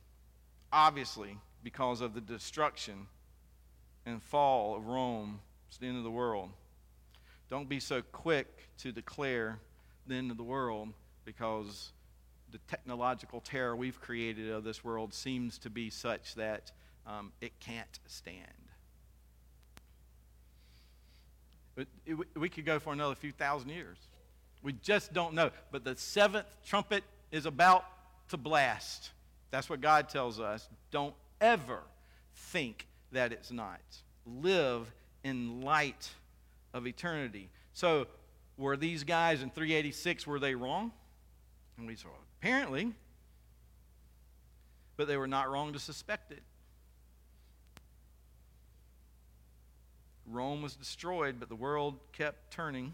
[0.72, 3.08] obviously because of the destruction
[4.06, 5.40] and fall of Rome.
[5.68, 6.50] It's the end of the world.
[7.50, 8.48] Don't be so quick
[8.80, 9.60] to declare
[10.08, 10.90] the end of the world
[11.26, 11.92] because
[12.52, 16.72] the technological terror we've created of this world seems to be such that
[17.08, 18.38] um, it can't stand.
[21.78, 21.88] It,
[22.36, 23.98] we could go for another few thousand years.
[24.62, 25.52] We just don't know.
[25.72, 27.86] But the seventh trumpet is about
[28.30, 29.12] to blast.
[29.52, 30.68] That's what God tells us.
[30.90, 31.80] Don't ever
[32.34, 33.82] think that it's not.
[34.26, 34.92] Live
[35.24, 36.10] in light
[36.74, 37.50] of eternity.
[37.74, 38.08] So,
[38.58, 40.92] were these guys in 386, were they wrong?
[41.78, 42.10] And we saw,
[42.40, 42.94] apparently.
[44.98, 46.44] But they were not wrong to suspect it.
[50.28, 52.94] Rome was destroyed, but the world kept turning.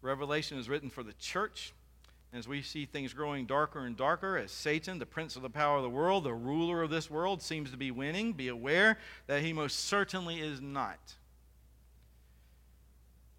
[0.00, 1.74] Revelation is written for the church,
[2.36, 5.78] as we see things growing darker and darker, as Satan, the prince of the power
[5.78, 9.42] of the world, the ruler of this world, seems to be winning, be aware that
[9.42, 11.14] he most certainly is not.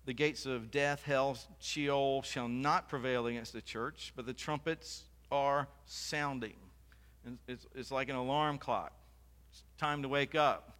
[0.05, 5.03] The gates of death, hell, Sheol shall not prevail against the church, but the trumpets
[5.31, 6.55] are sounding.
[7.47, 8.93] It's, it's like an alarm clock.
[9.51, 10.77] It's time to wake up.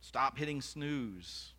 [0.00, 1.52] Stop hitting snooze.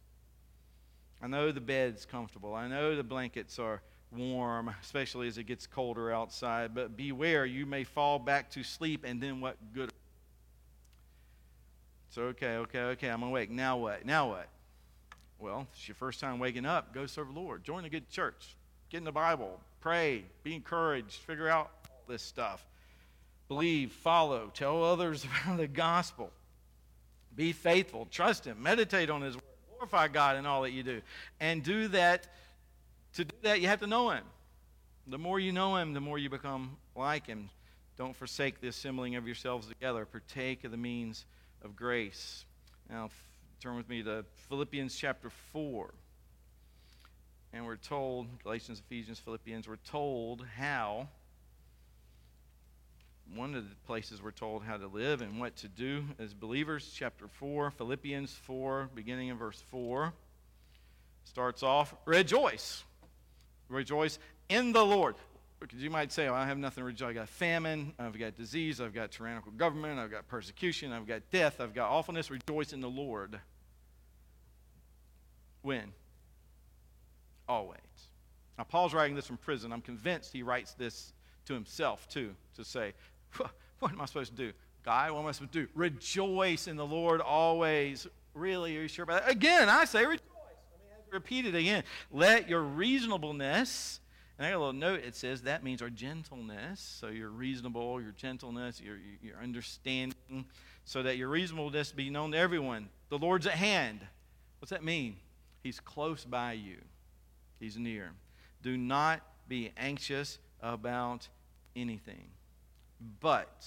[1.22, 2.54] I know the bed's comfortable.
[2.54, 3.82] I know the blankets are
[4.16, 6.74] warm, especially as it gets colder outside.
[6.74, 9.92] But beware, you may fall back to sleep, and then what good?
[12.10, 13.50] So, okay, okay, okay, I'm awake.
[13.50, 14.06] Now what?
[14.06, 14.48] Now what?
[15.40, 16.94] Well, it's your first time waking up.
[16.94, 17.64] Go serve the Lord.
[17.64, 18.56] Join a good church.
[18.90, 19.60] Get in the Bible.
[19.82, 20.24] Pray.
[20.44, 21.16] Be encouraged.
[21.16, 22.66] Figure out all this stuff.
[23.48, 26.32] Believe, follow, tell others about the gospel.
[27.36, 28.08] Be faithful.
[28.10, 28.62] Trust Him.
[28.62, 29.44] Meditate on His word.
[29.78, 31.02] Glorify God in all that you do.
[31.40, 32.28] And do that
[33.16, 34.24] to do that, you have to know Him.
[35.08, 37.50] The more you know Him, the more you become like Him.
[37.98, 40.06] Don't forsake the assembling of yourselves together.
[40.06, 41.26] Partake of the means
[41.64, 42.46] of grace.
[42.90, 43.10] Now,
[43.62, 45.94] turn with me to Philippians chapter 4.
[47.54, 51.08] And we're told, Galatians, Ephesians, Philippians, we're told how,
[53.36, 56.92] one of the places we're told how to live and what to do as believers.
[56.96, 60.14] Chapter 4, Philippians 4, beginning in verse 4,
[61.26, 62.84] starts off, rejoice.
[63.70, 65.16] Rejoice in the Lord.
[65.60, 67.12] Because you might say, I have nothing to rejoice.
[67.12, 71.22] I got famine, I've got disease, I've got tyrannical government, I've got persecution, I've got
[71.32, 72.30] death, I've got awfulness.
[72.30, 73.40] Rejoice in the Lord.
[75.62, 75.94] When?
[77.48, 77.80] Always.
[78.58, 79.72] Now, Paul's writing this from prison.
[79.72, 81.14] I'm convinced he writes this
[81.46, 82.94] to himself, too, to say,
[83.80, 84.54] What am I supposed to do?
[84.86, 85.68] Guy, what am I supposed to do?
[85.76, 88.08] Rejoice in the Lord always.
[88.34, 88.78] Really?
[88.78, 89.32] Are you sure about that?
[89.32, 90.22] Again, I say rejoice
[91.14, 91.84] repeat it again.
[92.12, 94.00] Let your reasonableness,
[94.38, 96.82] and I got a little note, it says that means our gentleness.
[96.82, 100.46] So your reasonable, your gentleness, your, your understanding,
[100.86, 102.90] so that your reasonableness be known to everyone.
[103.10, 104.00] The Lord's at hand.
[104.60, 105.18] What's that mean?
[105.62, 106.78] He's close by you,
[107.60, 108.12] He's near.
[108.62, 111.28] Do not be anxious about
[111.76, 112.30] anything,
[113.20, 113.66] but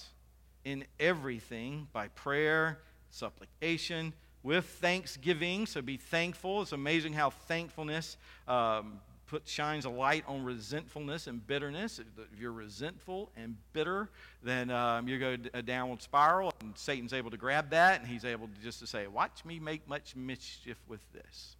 [0.65, 2.79] in everything, by prayer,
[3.09, 5.65] supplication, with thanksgiving.
[5.65, 6.61] So be thankful.
[6.61, 11.99] It's amazing how thankfulness um, put, shines a light on resentfulness and bitterness.
[11.99, 14.09] If you're resentful and bitter,
[14.43, 18.25] then um, you go a downward spiral, and Satan's able to grab that, and he's
[18.25, 21.55] able to just to say, "Watch me make much mischief with this."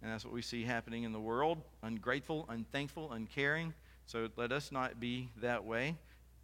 [0.00, 3.74] And that's what we see happening in the world: ungrateful, unthankful, uncaring.
[4.06, 5.96] So let us not be that way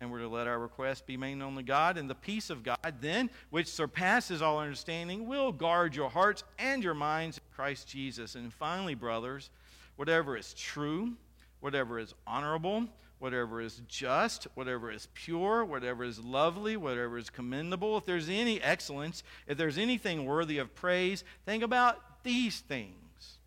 [0.05, 1.97] and we're to let our requests be made known to God.
[1.97, 6.85] And the peace of God, then, which surpasses all understanding, will guard your hearts and
[6.85, 8.35] your minds in Christ Jesus.
[8.35, 9.51] And finally, brothers,
[9.97, 11.15] whatever is true,
[11.61, 12.85] whatever is honorable,
[13.19, 18.61] whatever is just, whatever is pure, whatever is lovely, whatever is commendable, if there's any
[18.61, 23.39] excellence, if there's anything worthy of praise, think about these things.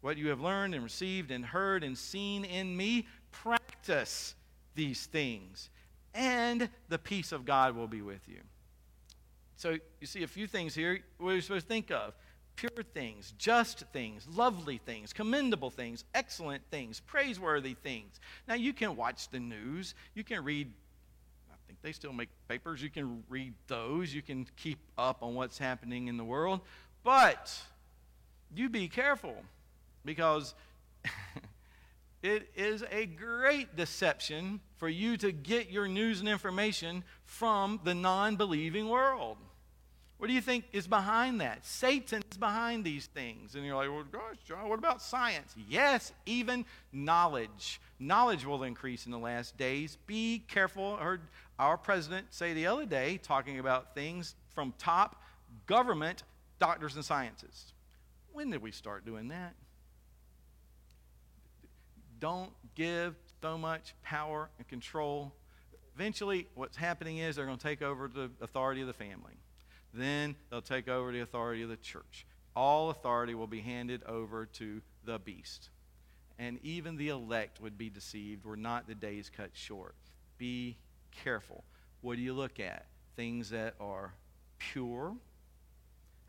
[0.00, 4.34] What you have learned and received and heard and seen in me, practice
[4.74, 5.70] these things,
[6.14, 8.40] and the peace of God will be with you.
[9.56, 12.14] So you see a few things here we're supposed to think of.
[12.56, 18.20] Pure things, just things, lovely things, commendable things, excellent things, praiseworthy things.
[18.46, 20.70] Now you can watch the news, you can read
[21.50, 25.34] I think they still make papers, you can read those, you can keep up on
[25.34, 26.60] what's happening in the world,
[27.04, 27.56] but
[28.54, 29.36] you be careful
[30.04, 30.54] because
[32.22, 37.94] It is a great deception for you to get your news and information from the
[37.94, 39.38] non believing world.
[40.18, 41.66] What do you think is behind that?
[41.66, 43.56] Satan is behind these things.
[43.56, 45.52] And you're like, well, gosh, John, what about science?
[45.68, 47.80] Yes, even knowledge.
[47.98, 49.98] Knowledge will increase in the last days.
[50.06, 50.96] Be careful.
[51.00, 51.22] I heard
[51.58, 55.20] our president say the other day, talking about things from top
[55.66, 56.22] government,
[56.60, 57.72] doctors, and scientists.
[58.32, 59.54] When did we start doing that?
[62.22, 65.32] Don't give so much power and control.
[65.96, 69.34] Eventually, what's happening is they're going to take over the authority of the family.
[69.92, 72.24] Then they'll take over the authority of the church.
[72.54, 75.70] All authority will be handed over to the beast.
[76.38, 79.96] And even the elect would be deceived were not the days cut short.
[80.38, 80.76] Be
[81.10, 81.64] careful.
[82.02, 82.86] What do you look at?
[83.16, 84.14] Things that are
[84.58, 85.16] pure.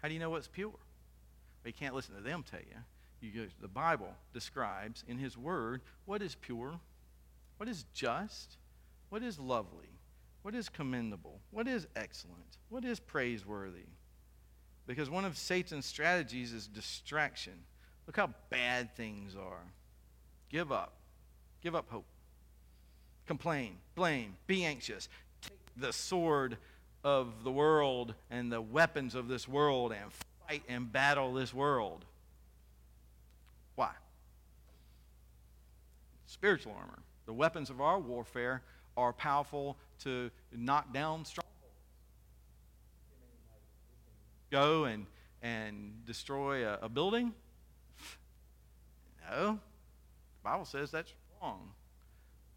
[0.02, 0.72] How do you know what's pure?
[0.72, 0.80] Well,
[1.66, 2.78] you can't listen to them tell you
[3.28, 6.80] you, the Bible describes in His Word what is pure,
[7.58, 8.58] what is just,
[9.10, 9.90] what is lovely,
[10.42, 13.88] what is commendable, what is excellent, what is praiseworthy.
[14.86, 17.54] Because one of Satan's strategies is distraction.
[18.06, 19.64] Look how bad things are.
[20.50, 20.94] Give up.
[21.62, 22.06] Give up hope.
[23.26, 25.08] Complain, blame, be anxious.
[25.42, 26.58] Take the sword
[27.04, 30.12] of the world and the weapons of this world and
[30.48, 32.04] fight and battle this world.
[33.76, 33.92] Why?
[36.44, 37.00] Spiritual armor.
[37.26, 38.64] The weapons of our warfare
[38.98, 41.48] are powerful to knock down strongholds.
[44.52, 45.06] Go and,
[45.42, 47.32] and destroy a, a building?
[49.32, 49.52] No.
[49.54, 51.70] The Bible says that's wrong.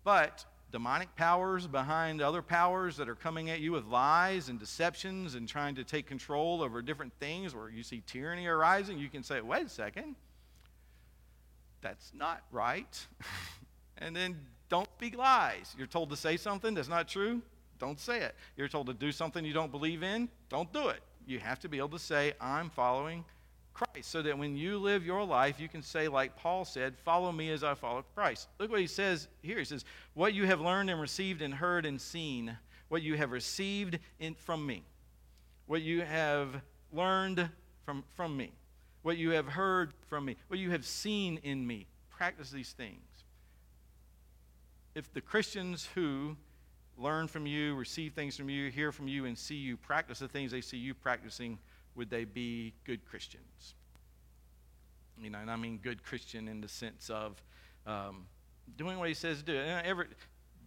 [0.02, 5.36] But demonic powers behind other powers that are coming at you with lies and deceptions
[5.36, 9.22] and trying to take control over different things where you see tyranny arising, you can
[9.22, 10.16] say, wait a second
[11.86, 13.06] that's not right.
[13.98, 15.74] and then don't speak lies.
[15.78, 17.42] You're told to say something that's not true,
[17.78, 18.34] don't say it.
[18.56, 21.00] You're told to do something you don't believe in, don't do it.
[21.26, 23.24] You have to be able to say, I'm following
[23.74, 27.30] Christ, so that when you live your life, you can say, like Paul said, Follow
[27.30, 28.48] me as I follow Christ.
[28.58, 29.58] Look what he says here.
[29.58, 32.56] He says, What you have learned and received and heard and seen,
[32.88, 34.82] what you have received in, from me,
[35.66, 37.50] what you have learned
[37.84, 38.52] from, from me
[39.06, 41.86] what you have heard from me, what you have seen in me.
[42.10, 43.15] Practice these things.
[44.96, 46.38] If the Christians who
[46.96, 50.26] learn from you, receive things from you, hear from you, and see you practice the
[50.26, 51.58] things they see you practicing,
[51.96, 53.74] would they be good Christians?
[55.20, 57.42] You know, and I mean good Christian in the sense of
[57.86, 58.24] um,
[58.78, 59.58] doing what he says to do.
[59.58, 60.06] Every,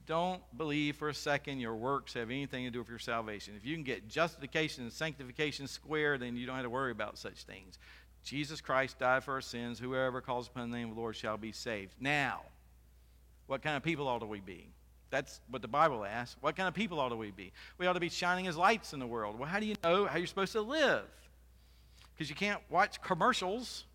[0.05, 3.55] don't believe for a second your works have anything to do with your salvation.
[3.57, 7.17] If you can get justification and sanctification square, then you don't have to worry about
[7.17, 7.80] such things.
[8.23, 9.80] Jesus Christ died for our sins.
[9.80, 11.95] Whoever calls upon the name of the Lord shall be saved.
[11.99, 12.41] Now,
[13.50, 14.68] what kind of people ought we be?
[15.10, 16.38] That's what the Bible asks.
[16.39, 17.52] What kind of people ought we be?
[17.80, 19.39] We ought to be shining as lights in the world.
[19.39, 21.06] Well, how do you know how you're supposed to live?
[22.14, 23.86] Because you can't watch commercials.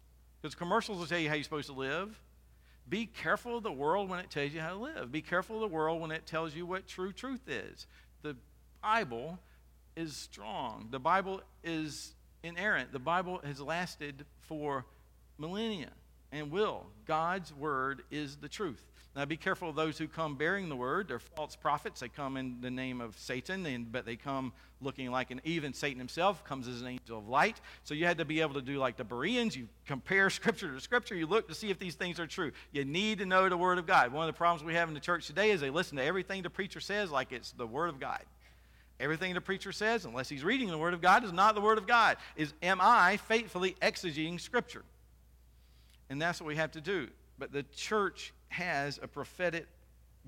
[0.43, 2.21] Because commercials will tell you how you're supposed to live.
[2.89, 5.13] Be careful of the world when it tells you how to live.
[5.13, 7.87] Be careful of the world when it tells you what true truth is.
[8.23, 8.35] The
[8.83, 9.39] Bible
[9.95, 10.89] is strong.
[10.91, 12.93] The Bible is inerrant.
[12.93, 14.85] The Bible has lasted for
[15.39, 15.91] millennia
[16.35, 16.85] and will.
[17.07, 18.83] God's word is the truth.
[19.17, 21.07] Now, be careful of those who come bearing the word.
[21.07, 22.01] They're false prophets.
[22.01, 25.73] They come in the name of Satan, and, but they come looking like an even
[25.73, 27.61] Satan himself comes as an angel of light.
[27.85, 29.57] So you had to be able to do like the Bereans.
[29.57, 31.15] You compare scripture to scripture.
[31.15, 32.51] You look to see if these things are true.
[32.73, 34.13] You need to know the word of God.
[34.13, 36.43] One of the problems we have in the church today is they listen to everything
[36.43, 38.21] the preacher says like it's the word of God.
[38.99, 41.79] Everything the preacher says, unless he's reading the word of God, is not the word
[41.79, 42.17] of God.
[42.37, 44.83] Is am I faithfully exegeting scripture?
[46.11, 47.09] And that's what we have to do.
[47.39, 49.67] But the church has a prophetic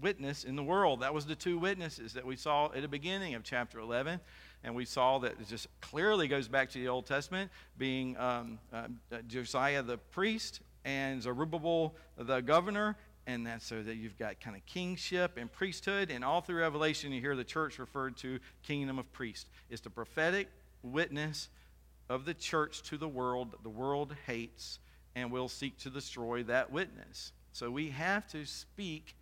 [0.01, 1.01] witness in the world.
[1.01, 4.21] That was the two witnesses that we saw at the beginning of chapter 11.
[4.65, 8.59] And we saw that it just clearly goes back to the Old Testament, being um,
[8.73, 8.89] uh,
[9.29, 12.97] Josiah the priest and Zerubbabel the governor.
[13.29, 16.11] And that's so that you've got kind of kingship and priesthood.
[16.11, 19.51] And all through Revelation, you hear the church referred to kingdom of priests.
[19.69, 20.49] It's the prophetic
[20.83, 21.49] witness
[22.09, 24.79] of the church to the world that the world hates
[25.17, 27.33] and will seek to destroy that witness.
[27.53, 29.17] So we have to speak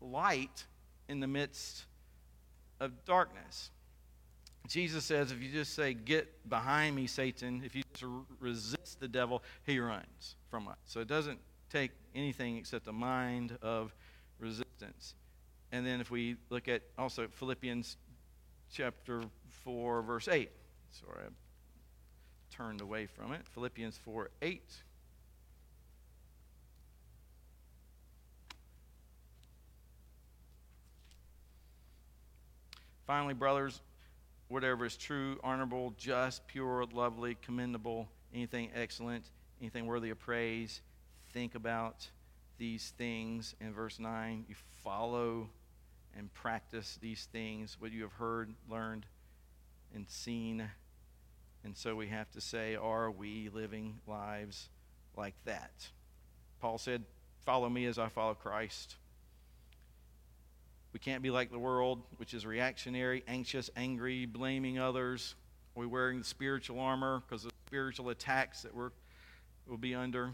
[0.00, 0.66] light
[1.08, 1.84] in the midst
[2.80, 3.70] of darkness.
[4.66, 8.04] Jesus says, if you just say, Get behind me, Satan, if you just
[8.40, 10.76] resist the devil, he runs from us.
[10.86, 11.38] So it doesn't
[11.70, 13.94] take anything except a mind of
[14.40, 15.14] resistance.
[15.70, 17.96] And then if we look at also Philippians
[18.72, 19.22] chapter
[19.64, 20.50] 4, verse 8.
[20.90, 23.42] Sorry, I turned away from it.
[23.54, 24.62] Philippians 4 8.
[33.06, 33.80] Finally, brothers,
[34.48, 39.24] whatever is true, honorable, just, pure, lovely, commendable, anything excellent,
[39.60, 40.82] anything worthy of praise,
[41.32, 42.08] think about
[42.58, 43.54] these things.
[43.60, 45.48] In verse 9, you follow
[46.16, 49.06] and practice these things, what you have heard, learned,
[49.94, 50.68] and seen.
[51.64, 54.68] And so we have to say, are we living lives
[55.16, 55.88] like that?
[56.60, 57.04] Paul said,
[57.44, 58.96] Follow me as I follow Christ.
[60.92, 65.34] We can't be like the world, which is reactionary, anxious, angry, blaming others.
[65.74, 68.90] Are we wearing the spiritual armor because of spiritual attacks that we're,
[69.66, 70.30] we'll be under?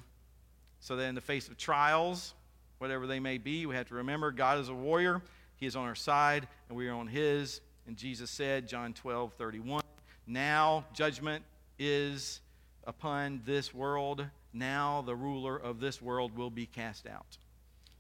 [0.81, 2.35] So that in the face of trials,
[2.79, 5.23] whatever they may be, we have to remember God is a warrior.
[5.57, 7.61] He is on our side, and we are on His.
[7.87, 9.83] And Jesus said, John 12, 31,
[10.27, 11.45] Now judgment
[11.79, 12.41] is
[12.85, 14.27] upon this world.
[14.53, 17.39] Now the ruler of this world will be cast out.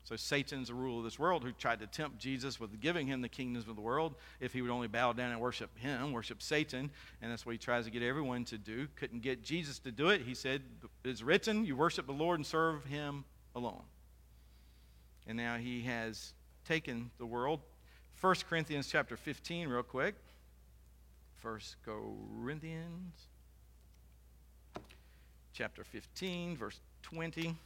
[0.08, 3.20] So Satan's the ruler of this world who tried to tempt Jesus with giving him
[3.20, 6.40] the kingdoms of the world if he would only bow down and worship him, worship
[6.40, 6.90] Satan.
[7.20, 8.88] And that's what he tries to get everyone to do.
[8.96, 10.22] Couldn't get Jesus to do it.
[10.22, 10.62] He said,
[11.04, 13.82] It's written, you worship the Lord and serve him alone.
[15.26, 16.32] And now he has
[16.66, 17.60] taken the world.
[18.22, 20.14] 1 Corinthians chapter 15, real quick.
[21.42, 23.26] 1 Corinthians
[25.52, 27.58] chapter 15, verse 20.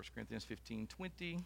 [0.00, 1.38] 1 Corinthians 15 20.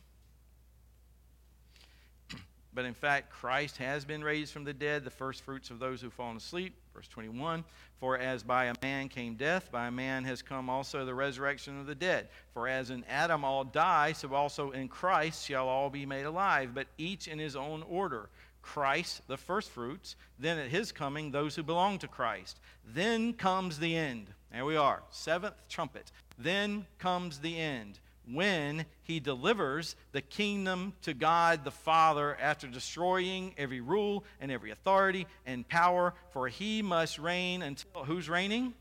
[2.73, 6.01] But in fact, Christ has been raised from the dead, the first fruits of those
[6.01, 6.77] who've fallen asleep.
[6.95, 7.65] Verse 21
[7.99, 11.81] For as by a man came death, by a man has come also the resurrection
[11.81, 12.29] of the dead.
[12.53, 16.71] For as in Adam all die, so also in Christ shall all be made alive,
[16.75, 18.29] but each in his own order.
[18.63, 22.61] Christ, the first fruits, then at his coming, those who belong to Christ.
[22.87, 24.29] Then comes the end.
[24.53, 26.13] There we are, seventh trumpet.
[26.39, 27.99] Then comes the end
[28.31, 34.71] when he delivers the kingdom to God the Father after destroying every rule and every
[34.71, 38.75] authority and power, for he must reign until who's reigning?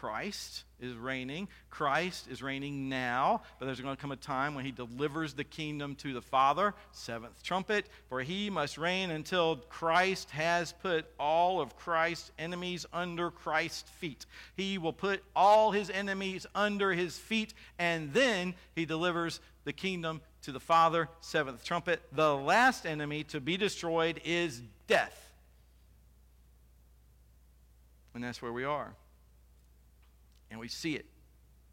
[0.00, 1.48] Christ is reigning.
[1.70, 5.42] Christ is reigning now, but there's going to come a time when he delivers the
[5.42, 6.72] kingdom to the Father.
[6.92, 7.88] Seventh trumpet.
[8.08, 14.24] For he must reign until Christ has put all of Christ's enemies under Christ's feet.
[14.56, 20.20] He will put all his enemies under his feet, and then he delivers the kingdom
[20.42, 21.08] to the Father.
[21.22, 22.00] Seventh trumpet.
[22.12, 25.32] The last enemy to be destroyed is death.
[28.14, 28.94] And that's where we are.
[30.50, 31.06] And we see it.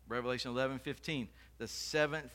[0.07, 1.27] Revelation 11 15.
[1.57, 2.31] The seventh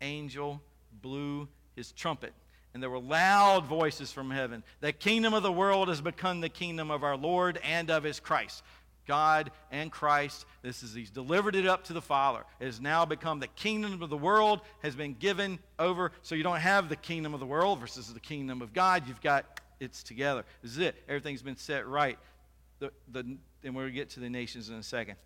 [0.00, 0.60] angel
[1.02, 2.32] blew his trumpet.
[2.72, 4.62] And there were loud voices from heaven.
[4.80, 8.20] The kingdom of the world has become the kingdom of our Lord and of his
[8.20, 8.62] Christ.
[9.06, 12.44] God and Christ, this is He's delivered it up to the Father.
[12.60, 16.12] It has now become the kingdom of the world, has been given over.
[16.22, 19.08] So you don't have the kingdom of the world versus the kingdom of God.
[19.08, 20.44] You've got it's together.
[20.62, 20.94] This is it.
[21.08, 22.18] Everything's been set right.
[22.78, 25.16] The, the, and we'll get to the nations in a second.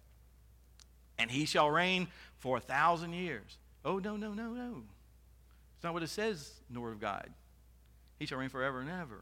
[1.18, 2.08] And he shall reign
[2.38, 3.58] for a thousand years.
[3.84, 4.82] Oh, no, no, no, no.
[5.76, 7.28] It's not what it says in the Word of God.
[8.18, 9.20] He shall reign forever and ever.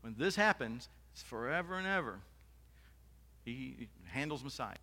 [0.00, 2.20] When this happens, it's forever and ever.
[3.44, 4.76] He Handel's Messiah.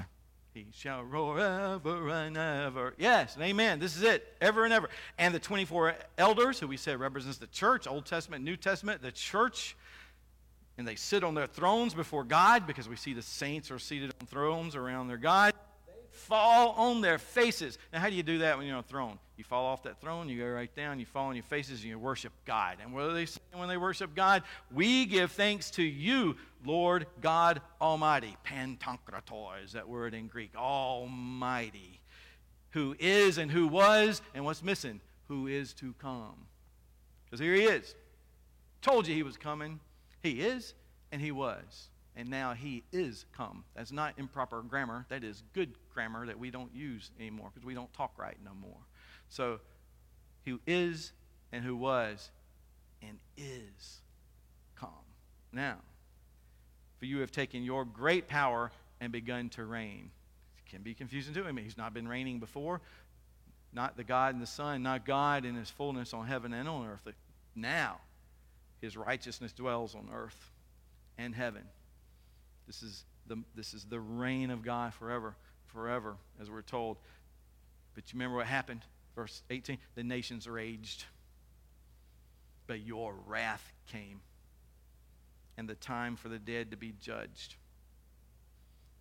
[0.54, 2.94] He shall roar ever and ever.
[2.98, 3.80] Yes, and amen.
[3.80, 4.90] This is it, ever and ever.
[5.18, 9.12] And the 24 elders, who we said represents the church, Old Testament, New Testament, the
[9.12, 9.78] church,
[10.78, 14.14] and they sit on their thrones before God because we see the saints are seated
[14.20, 15.54] on thrones around their God
[16.22, 17.78] fall on their faces.
[17.92, 19.20] Now, how do you do that when you're on a throne?
[19.38, 21.90] You fall off that throne, you go right down, you fall on your faces, and
[21.90, 22.78] you worship God.
[22.82, 24.44] And what are they saying when they worship God?
[24.72, 28.38] We give thanks to you, Lord God Almighty.
[28.46, 30.52] Pantokrator is that word in Greek.
[30.56, 32.00] Almighty.
[32.72, 35.02] Who is and who was, and what's missing?
[35.28, 36.46] Who is to come.
[37.26, 37.96] Because here he is.
[38.82, 39.80] Told you he was coming.
[40.22, 40.74] He is,
[41.12, 43.64] and he was and now he is come.
[43.76, 45.06] That's not improper grammar.
[45.10, 48.52] That is good grammar that we don't use anymore because we don't talk right no
[48.60, 48.80] more.
[49.30, 49.60] So,
[50.46, 51.14] who is
[51.52, 52.32] and who was
[53.02, 54.02] and is
[54.76, 54.90] come.
[55.54, 55.78] Now,
[57.00, 60.12] for you have taken your great power and begun to reign.
[60.58, 61.58] It can be confusing to him.
[61.58, 62.82] He's not been reigning before.
[63.74, 66.88] Not the God and the Son, not God in his fullness on heaven and on
[66.88, 67.08] earth.
[67.56, 68.00] Now,
[68.82, 70.52] his righteousness dwells on earth
[71.18, 71.64] and heaven.
[72.72, 75.36] This is the, this is the reign of God forever,
[75.68, 76.96] forever, as we're told.
[77.96, 78.80] But you remember what happened?
[79.14, 81.04] Verse 18 the nations raged,
[82.68, 84.22] but your wrath came,
[85.58, 87.56] and the time for the dead to be judged.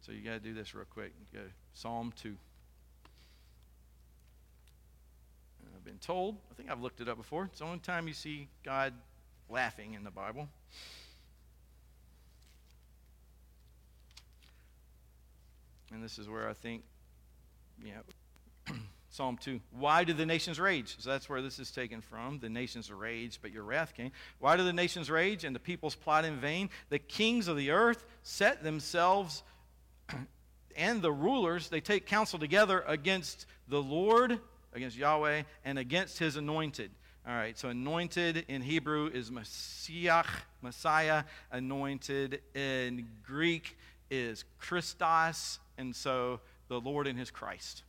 [0.01, 1.13] So you got to do this real quick.
[1.33, 1.39] Go
[1.73, 2.37] Psalm 2.
[5.77, 7.45] I've been told, I think I've looked it up before.
[7.45, 8.95] It's the only time you see God
[9.49, 10.49] laughing in the Bible.
[15.93, 16.83] And this is where I think,
[17.83, 17.93] you
[18.69, 18.77] know,
[19.11, 19.61] Psalm 2.
[19.73, 20.97] Why do the nations rage?
[21.01, 22.39] So that's where this is taken from.
[22.39, 24.13] The nations rage, but your wrath came.
[24.39, 26.71] Why do the nations rage and the peoples plot in vain?
[26.91, 29.43] The kings of the earth set themselves,
[30.77, 34.39] and the rulers, they take counsel together against the Lord,
[34.73, 36.93] against Yahweh, and against his anointed.
[37.27, 40.25] All right, so anointed in Hebrew is Messiah,
[40.63, 41.25] Messiah.
[41.51, 43.77] Anointed in Greek
[44.11, 47.83] is Christos, and so the Lord and his Christ,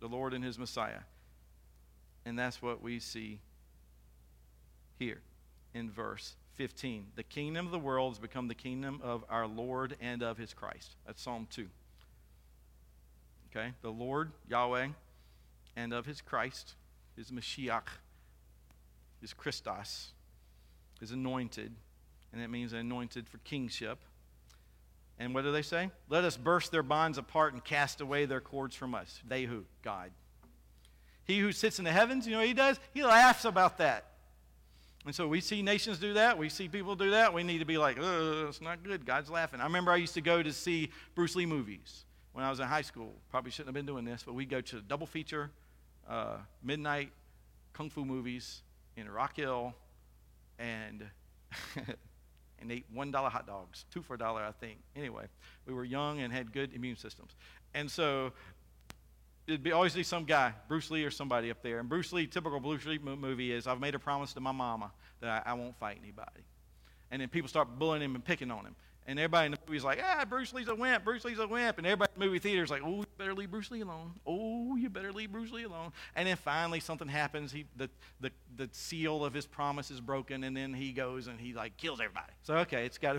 [0.00, 1.00] the Lord and his Messiah.
[2.26, 3.38] And that's what we see
[4.98, 5.20] here
[5.74, 7.06] in verse 15.
[7.14, 10.52] The kingdom of the world has become the kingdom of our Lord and of his
[10.52, 10.96] Christ.
[11.06, 11.66] That's Psalm 2.
[13.50, 13.72] Okay?
[13.82, 14.88] The Lord, Yahweh,
[15.76, 16.74] and of his Christ,
[17.16, 17.88] his Mashiach,
[19.20, 20.12] his Christos,
[21.00, 21.72] is anointed.
[22.32, 23.98] And that means anointed for kingship.
[25.18, 25.90] And what do they say?
[26.08, 29.20] Let us burst their bonds apart and cast away their cords from us.
[29.26, 29.64] They who?
[29.82, 30.10] God.
[31.24, 32.78] He who sits in the heavens, you know he does?
[32.92, 34.04] He laughs about that.
[35.06, 36.38] And so we see nations do that.
[36.38, 37.32] We see people do that.
[37.32, 39.04] We need to be like, oh, it's not good.
[39.04, 39.60] God's laughing.
[39.60, 42.66] I remember I used to go to see Bruce Lee movies when I was in
[42.66, 43.12] high school.
[43.30, 45.50] Probably shouldn't have been doing this, but we go to double feature,
[46.08, 47.10] uh, midnight
[47.74, 48.62] kung fu movies
[48.96, 49.74] in Rock Hill,
[50.58, 51.04] and
[52.64, 54.78] and ate $1 hot dogs, two for a dollar, I think.
[54.96, 55.26] Anyway,
[55.66, 57.36] we were young and had good immune systems.
[57.74, 58.32] And so
[59.46, 61.78] it'd be always be some guy, Bruce Lee or somebody up there.
[61.78, 64.90] And Bruce Lee, typical Bruce Lee movie is I've made a promise to my mama
[65.20, 66.42] that I, I won't fight anybody.
[67.10, 68.74] And then people start bullying him and picking on him.
[69.06, 71.76] And everybody in the movie's like, ah, Bruce Lee's a wimp, Bruce Lee's a wimp.
[71.76, 74.12] And everybody in the movie theater's like, oh, you better leave Bruce Lee alone.
[74.26, 75.92] Oh, you better leave Bruce Lee alone.
[76.16, 77.52] And then finally something happens.
[77.52, 77.90] He, the,
[78.20, 81.76] the, the seal of his promise is broken, and then he goes and he, like,
[81.76, 82.32] kills everybody.
[82.44, 83.18] So, okay, it's got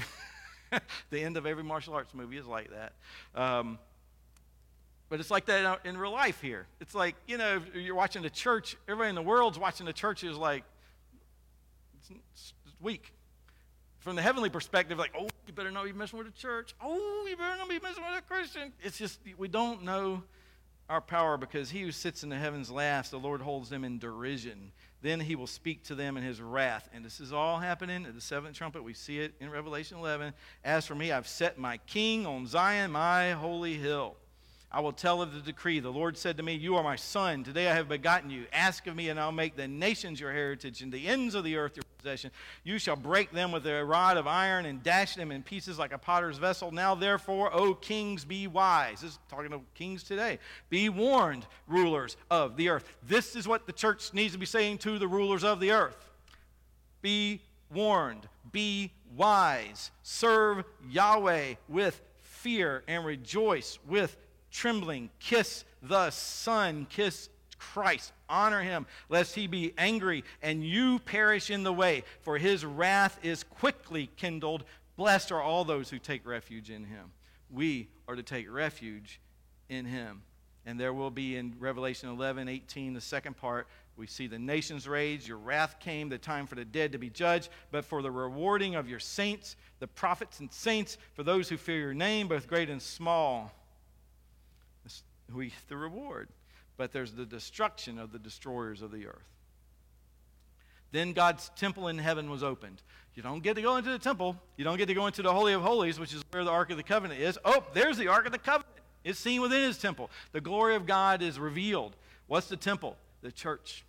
[1.11, 2.93] the end of every martial arts movie is like that.
[3.39, 3.77] Um,
[5.09, 6.65] but it's like that in real life here.
[6.81, 10.23] It's like, you know, you're watching the church, everybody in the world's watching the church
[10.23, 10.63] is like,
[11.99, 13.14] it's, it's weak
[14.05, 16.75] from the heavenly perspective, like, oh, you better not be messing with the church.
[16.79, 18.71] Oh, you better not be messing with a Christian.
[18.83, 20.21] It's just, we don't know
[20.87, 23.97] our power because he who sits in the heavens laughs, the Lord holds them in
[23.97, 24.71] derision.
[25.01, 26.87] Then he will speak to them in his wrath.
[26.93, 28.83] And this is all happening at the seventh trumpet.
[28.83, 30.35] We see it in Revelation 11.
[30.63, 34.17] As for me, I've set my king on Zion, my holy hill.
[34.75, 35.79] I will tell of the decree.
[35.79, 37.45] The Lord said to me, You are my son.
[37.45, 38.43] Today I have begotten you.
[38.51, 41.55] Ask of me, and I'll make the nations your heritage and the ends of the
[41.55, 42.29] earth your possession.
[42.65, 45.93] You shall break them with a rod of iron and dash them in pieces like
[45.93, 46.71] a potter's vessel.
[46.73, 48.99] Now, therefore, O kings, be wise.
[48.99, 50.39] This is talking to kings today.
[50.69, 52.97] Be warned, rulers of the earth.
[53.07, 56.09] This is what the church needs to be saying to the rulers of the earth.
[57.01, 57.41] Be
[57.73, 58.27] warned.
[58.51, 59.91] Be wise.
[60.03, 64.17] Serve Yahweh with fear and rejoice with
[64.55, 68.13] trembling, kiss the Son, kiss Christ.
[68.29, 73.19] Honor him, lest he be angry and you perish in the way, for his wrath
[73.21, 74.63] is quickly kindled.
[74.95, 77.11] Blessed are all those who take refuge in him.
[77.51, 79.19] We are to take refuge
[79.69, 80.23] in him.
[80.65, 84.87] And there will be in Revelation 11, 18, the second part, we see the nations
[84.87, 88.11] rage, your wrath came, the time for the dead to be judged, but for the
[88.11, 92.47] rewarding of your saints, the prophets and saints, for those who fear your name, both
[92.47, 93.53] great and small.
[95.33, 96.29] We the reward.
[96.77, 99.29] But there's the destruction of the destroyers of the earth.
[100.91, 102.81] Then God's temple in heaven was opened.
[103.15, 104.37] You don't get to go into the temple.
[104.57, 106.69] You don't get to go into the Holy of Holies, which is where the Ark
[106.69, 107.39] of the Covenant is.
[107.45, 108.75] Oh, there's the Ark of the Covenant.
[109.03, 110.09] It's seen within his temple.
[110.31, 111.95] The glory of God is revealed.
[112.27, 112.97] What's the temple?
[113.21, 113.85] The church.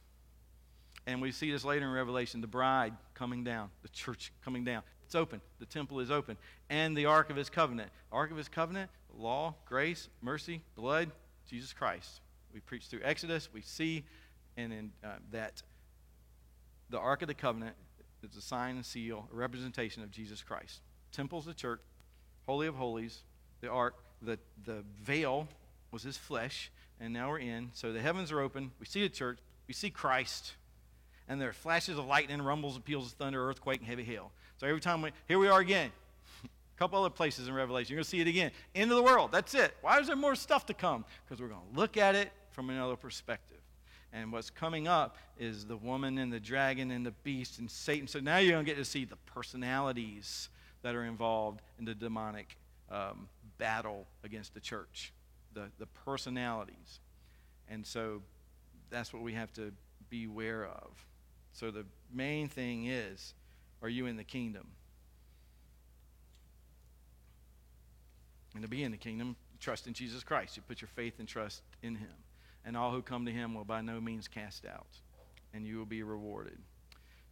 [1.06, 4.82] And we see this later in Revelation the bride coming down, the church coming down.
[5.04, 5.40] It's open.
[5.60, 6.36] The temple is open.
[6.68, 7.90] And the Ark of His covenant.
[8.12, 11.10] Ark of His covenant, law, grace, mercy, blood,
[11.48, 12.20] Jesus Christ.
[12.52, 13.48] We preach through Exodus.
[13.52, 14.04] We see
[14.56, 15.62] and in, uh, that
[16.90, 17.76] the Ark of the Covenant
[18.22, 20.80] is a sign and seal, a representation of Jesus Christ.
[21.12, 21.80] Temple's the church,
[22.46, 23.22] Holy of Holies,
[23.60, 25.48] the Ark, the, the veil
[25.90, 26.70] was his flesh,
[27.00, 27.70] and now we're in.
[27.74, 28.72] So the heavens are open.
[28.80, 29.38] We see the church.
[29.68, 30.54] We see Christ.
[31.28, 34.30] And there are flashes of lightning, rumbles, peals of thunder, earthquake, and heavy hail.
[34.58, 35.90] So every time we, here we are again.
[36.76, 37.92] Couple other places in Revelation.
[37.92, 38.50] You're going to see it again.
[38.74, 39.32] End of the world.
[39.32, 39.74] That's it.
[39.80, 41.04] Why is there more stuff to come?
[41.24, 43.56] Because we're going to look at it from another perspective.
[44.12, 48.06] And what's coming up is the woman and the dragon and the beast and Satan.
[48.06, 50.48] So now you're going to get to see the personalities
[50.82, 52.56] that are involved in the demonic
[52.90, 55.12] um, battle against the church,
[55.54, 57.00] the, the personalities.
[57.68, 58.22] And so
[58.90, 59.72] that's what we have to
[60.10, 60.90] beware of.
[61.52, 63.34] So the main thing is
[63.82, 64.68] are you in the kingdom?
[68.56, 70.56] And to be in the kingdom, trust in Jesus Christ.
[70.56, 72.08] You put your faith and trust in him.
[72.64, 74.86] And all who come to him will by no means cast out,
[75.52, 76.58] and you will be rewarded.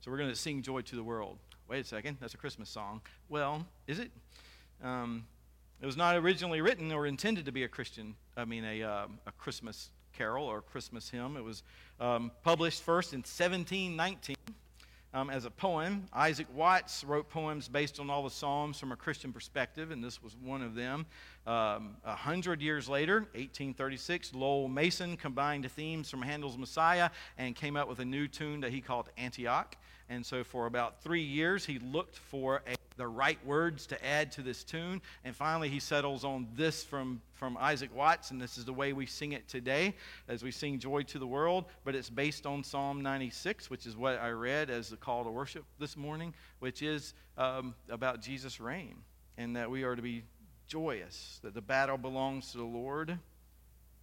[0.01, 1.39] So we're going to sing Joy to the World.
[1.67, 3.01] Wait a second, that's a Christmas song.
[3.31, 4.11] Well, is it?
[4.83, 5.27] Um,
[5.81, 9.19] it was not originally written or intended to be a Christian, I mean, a, um,
[9.27, 11.39] a Christmas carol or Christmas hymn.
[11.39, 11.63] It was
[12.01, 14.34] um, published first in 1719
[15.15, 16.07] um, as a poem.
[16.13, 20.23] Isaac Watts wrote poems based on all the Psalms from a Christian perspective, and this
[20.23, 21.07] was one of them.
[21.47, 27.77] Um, a hundred years later, 1836, Lowell Mason combined themes from Handel's Messiah and came
[27.77, 29.77] up with a new tune that he called Antioch.
[30.09, 34.31] And so, for about three years, he looked for a, the right words to add
[34.33, 35.01] to this tune.
[35.25, 38.93] And finally, he settles on this from, from Isaac Watts, and this is the way
[38.93, 39.95] we sing it today
[40.29, 41.65] as we sing Joy to the World.
[41.85, 45.31] But it's based on Psalm 96, which is what I read as the call to
[45.31, 48.97] worship this morning, which is um, about Jesus' reign,
[49.39, 50.23] and that we are to be
[50.67, 53.19] joyous, that the battle belongs to the Lord.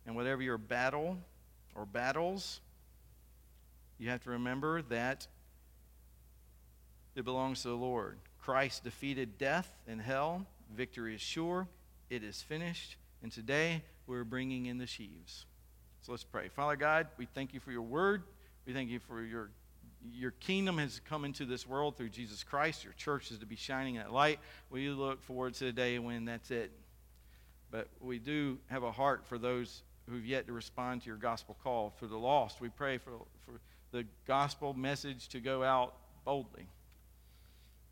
[0.07, 1.17] And whatever your battle
[1.75, 2.59] or battles,
[3.99, 5.27] you have to remember that
[7.15, 8.17] it belongs to the Lord.
[8.41, 10.45] Christ defeated death and hell.
[10.75, 11.67] Victory is sure.
[12.09, 12.97] It is finished.
[13.21, 15.45] And today we're bringing in the sheaves.
[16.01, 16.49] So let's pray.
[16.49, 18.23] Father God, we thank you for your word.
[18.65, 19.51] We thank you for your
[20.11, 22.83] your kingdom has come into this world through Jesus Christ.
[22.83, 24.39] Your church is to be shining that light.
[24.71, 26.71] We look forward to the day when that's it.
[27.69, 31.55] But we do have a heart for those who've yet to respond to your gospel
[31.63, 31.93] call.
[31.99, 33.11] For the lost, we pray for,
[33.45, 33.59] for
[33.91, 35.93] the gospel message to go out
[36.25, 36.67] boldly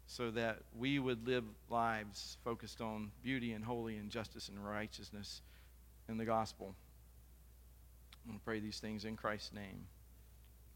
[0.09, 5.43] so that we would live lives focused on beauty and holy and justice and righteousness
[6.09, 6.73] in the gospel.
[8.27, 9.85] I pray these things in Christ's name.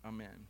[0.05, 0.45] Amen.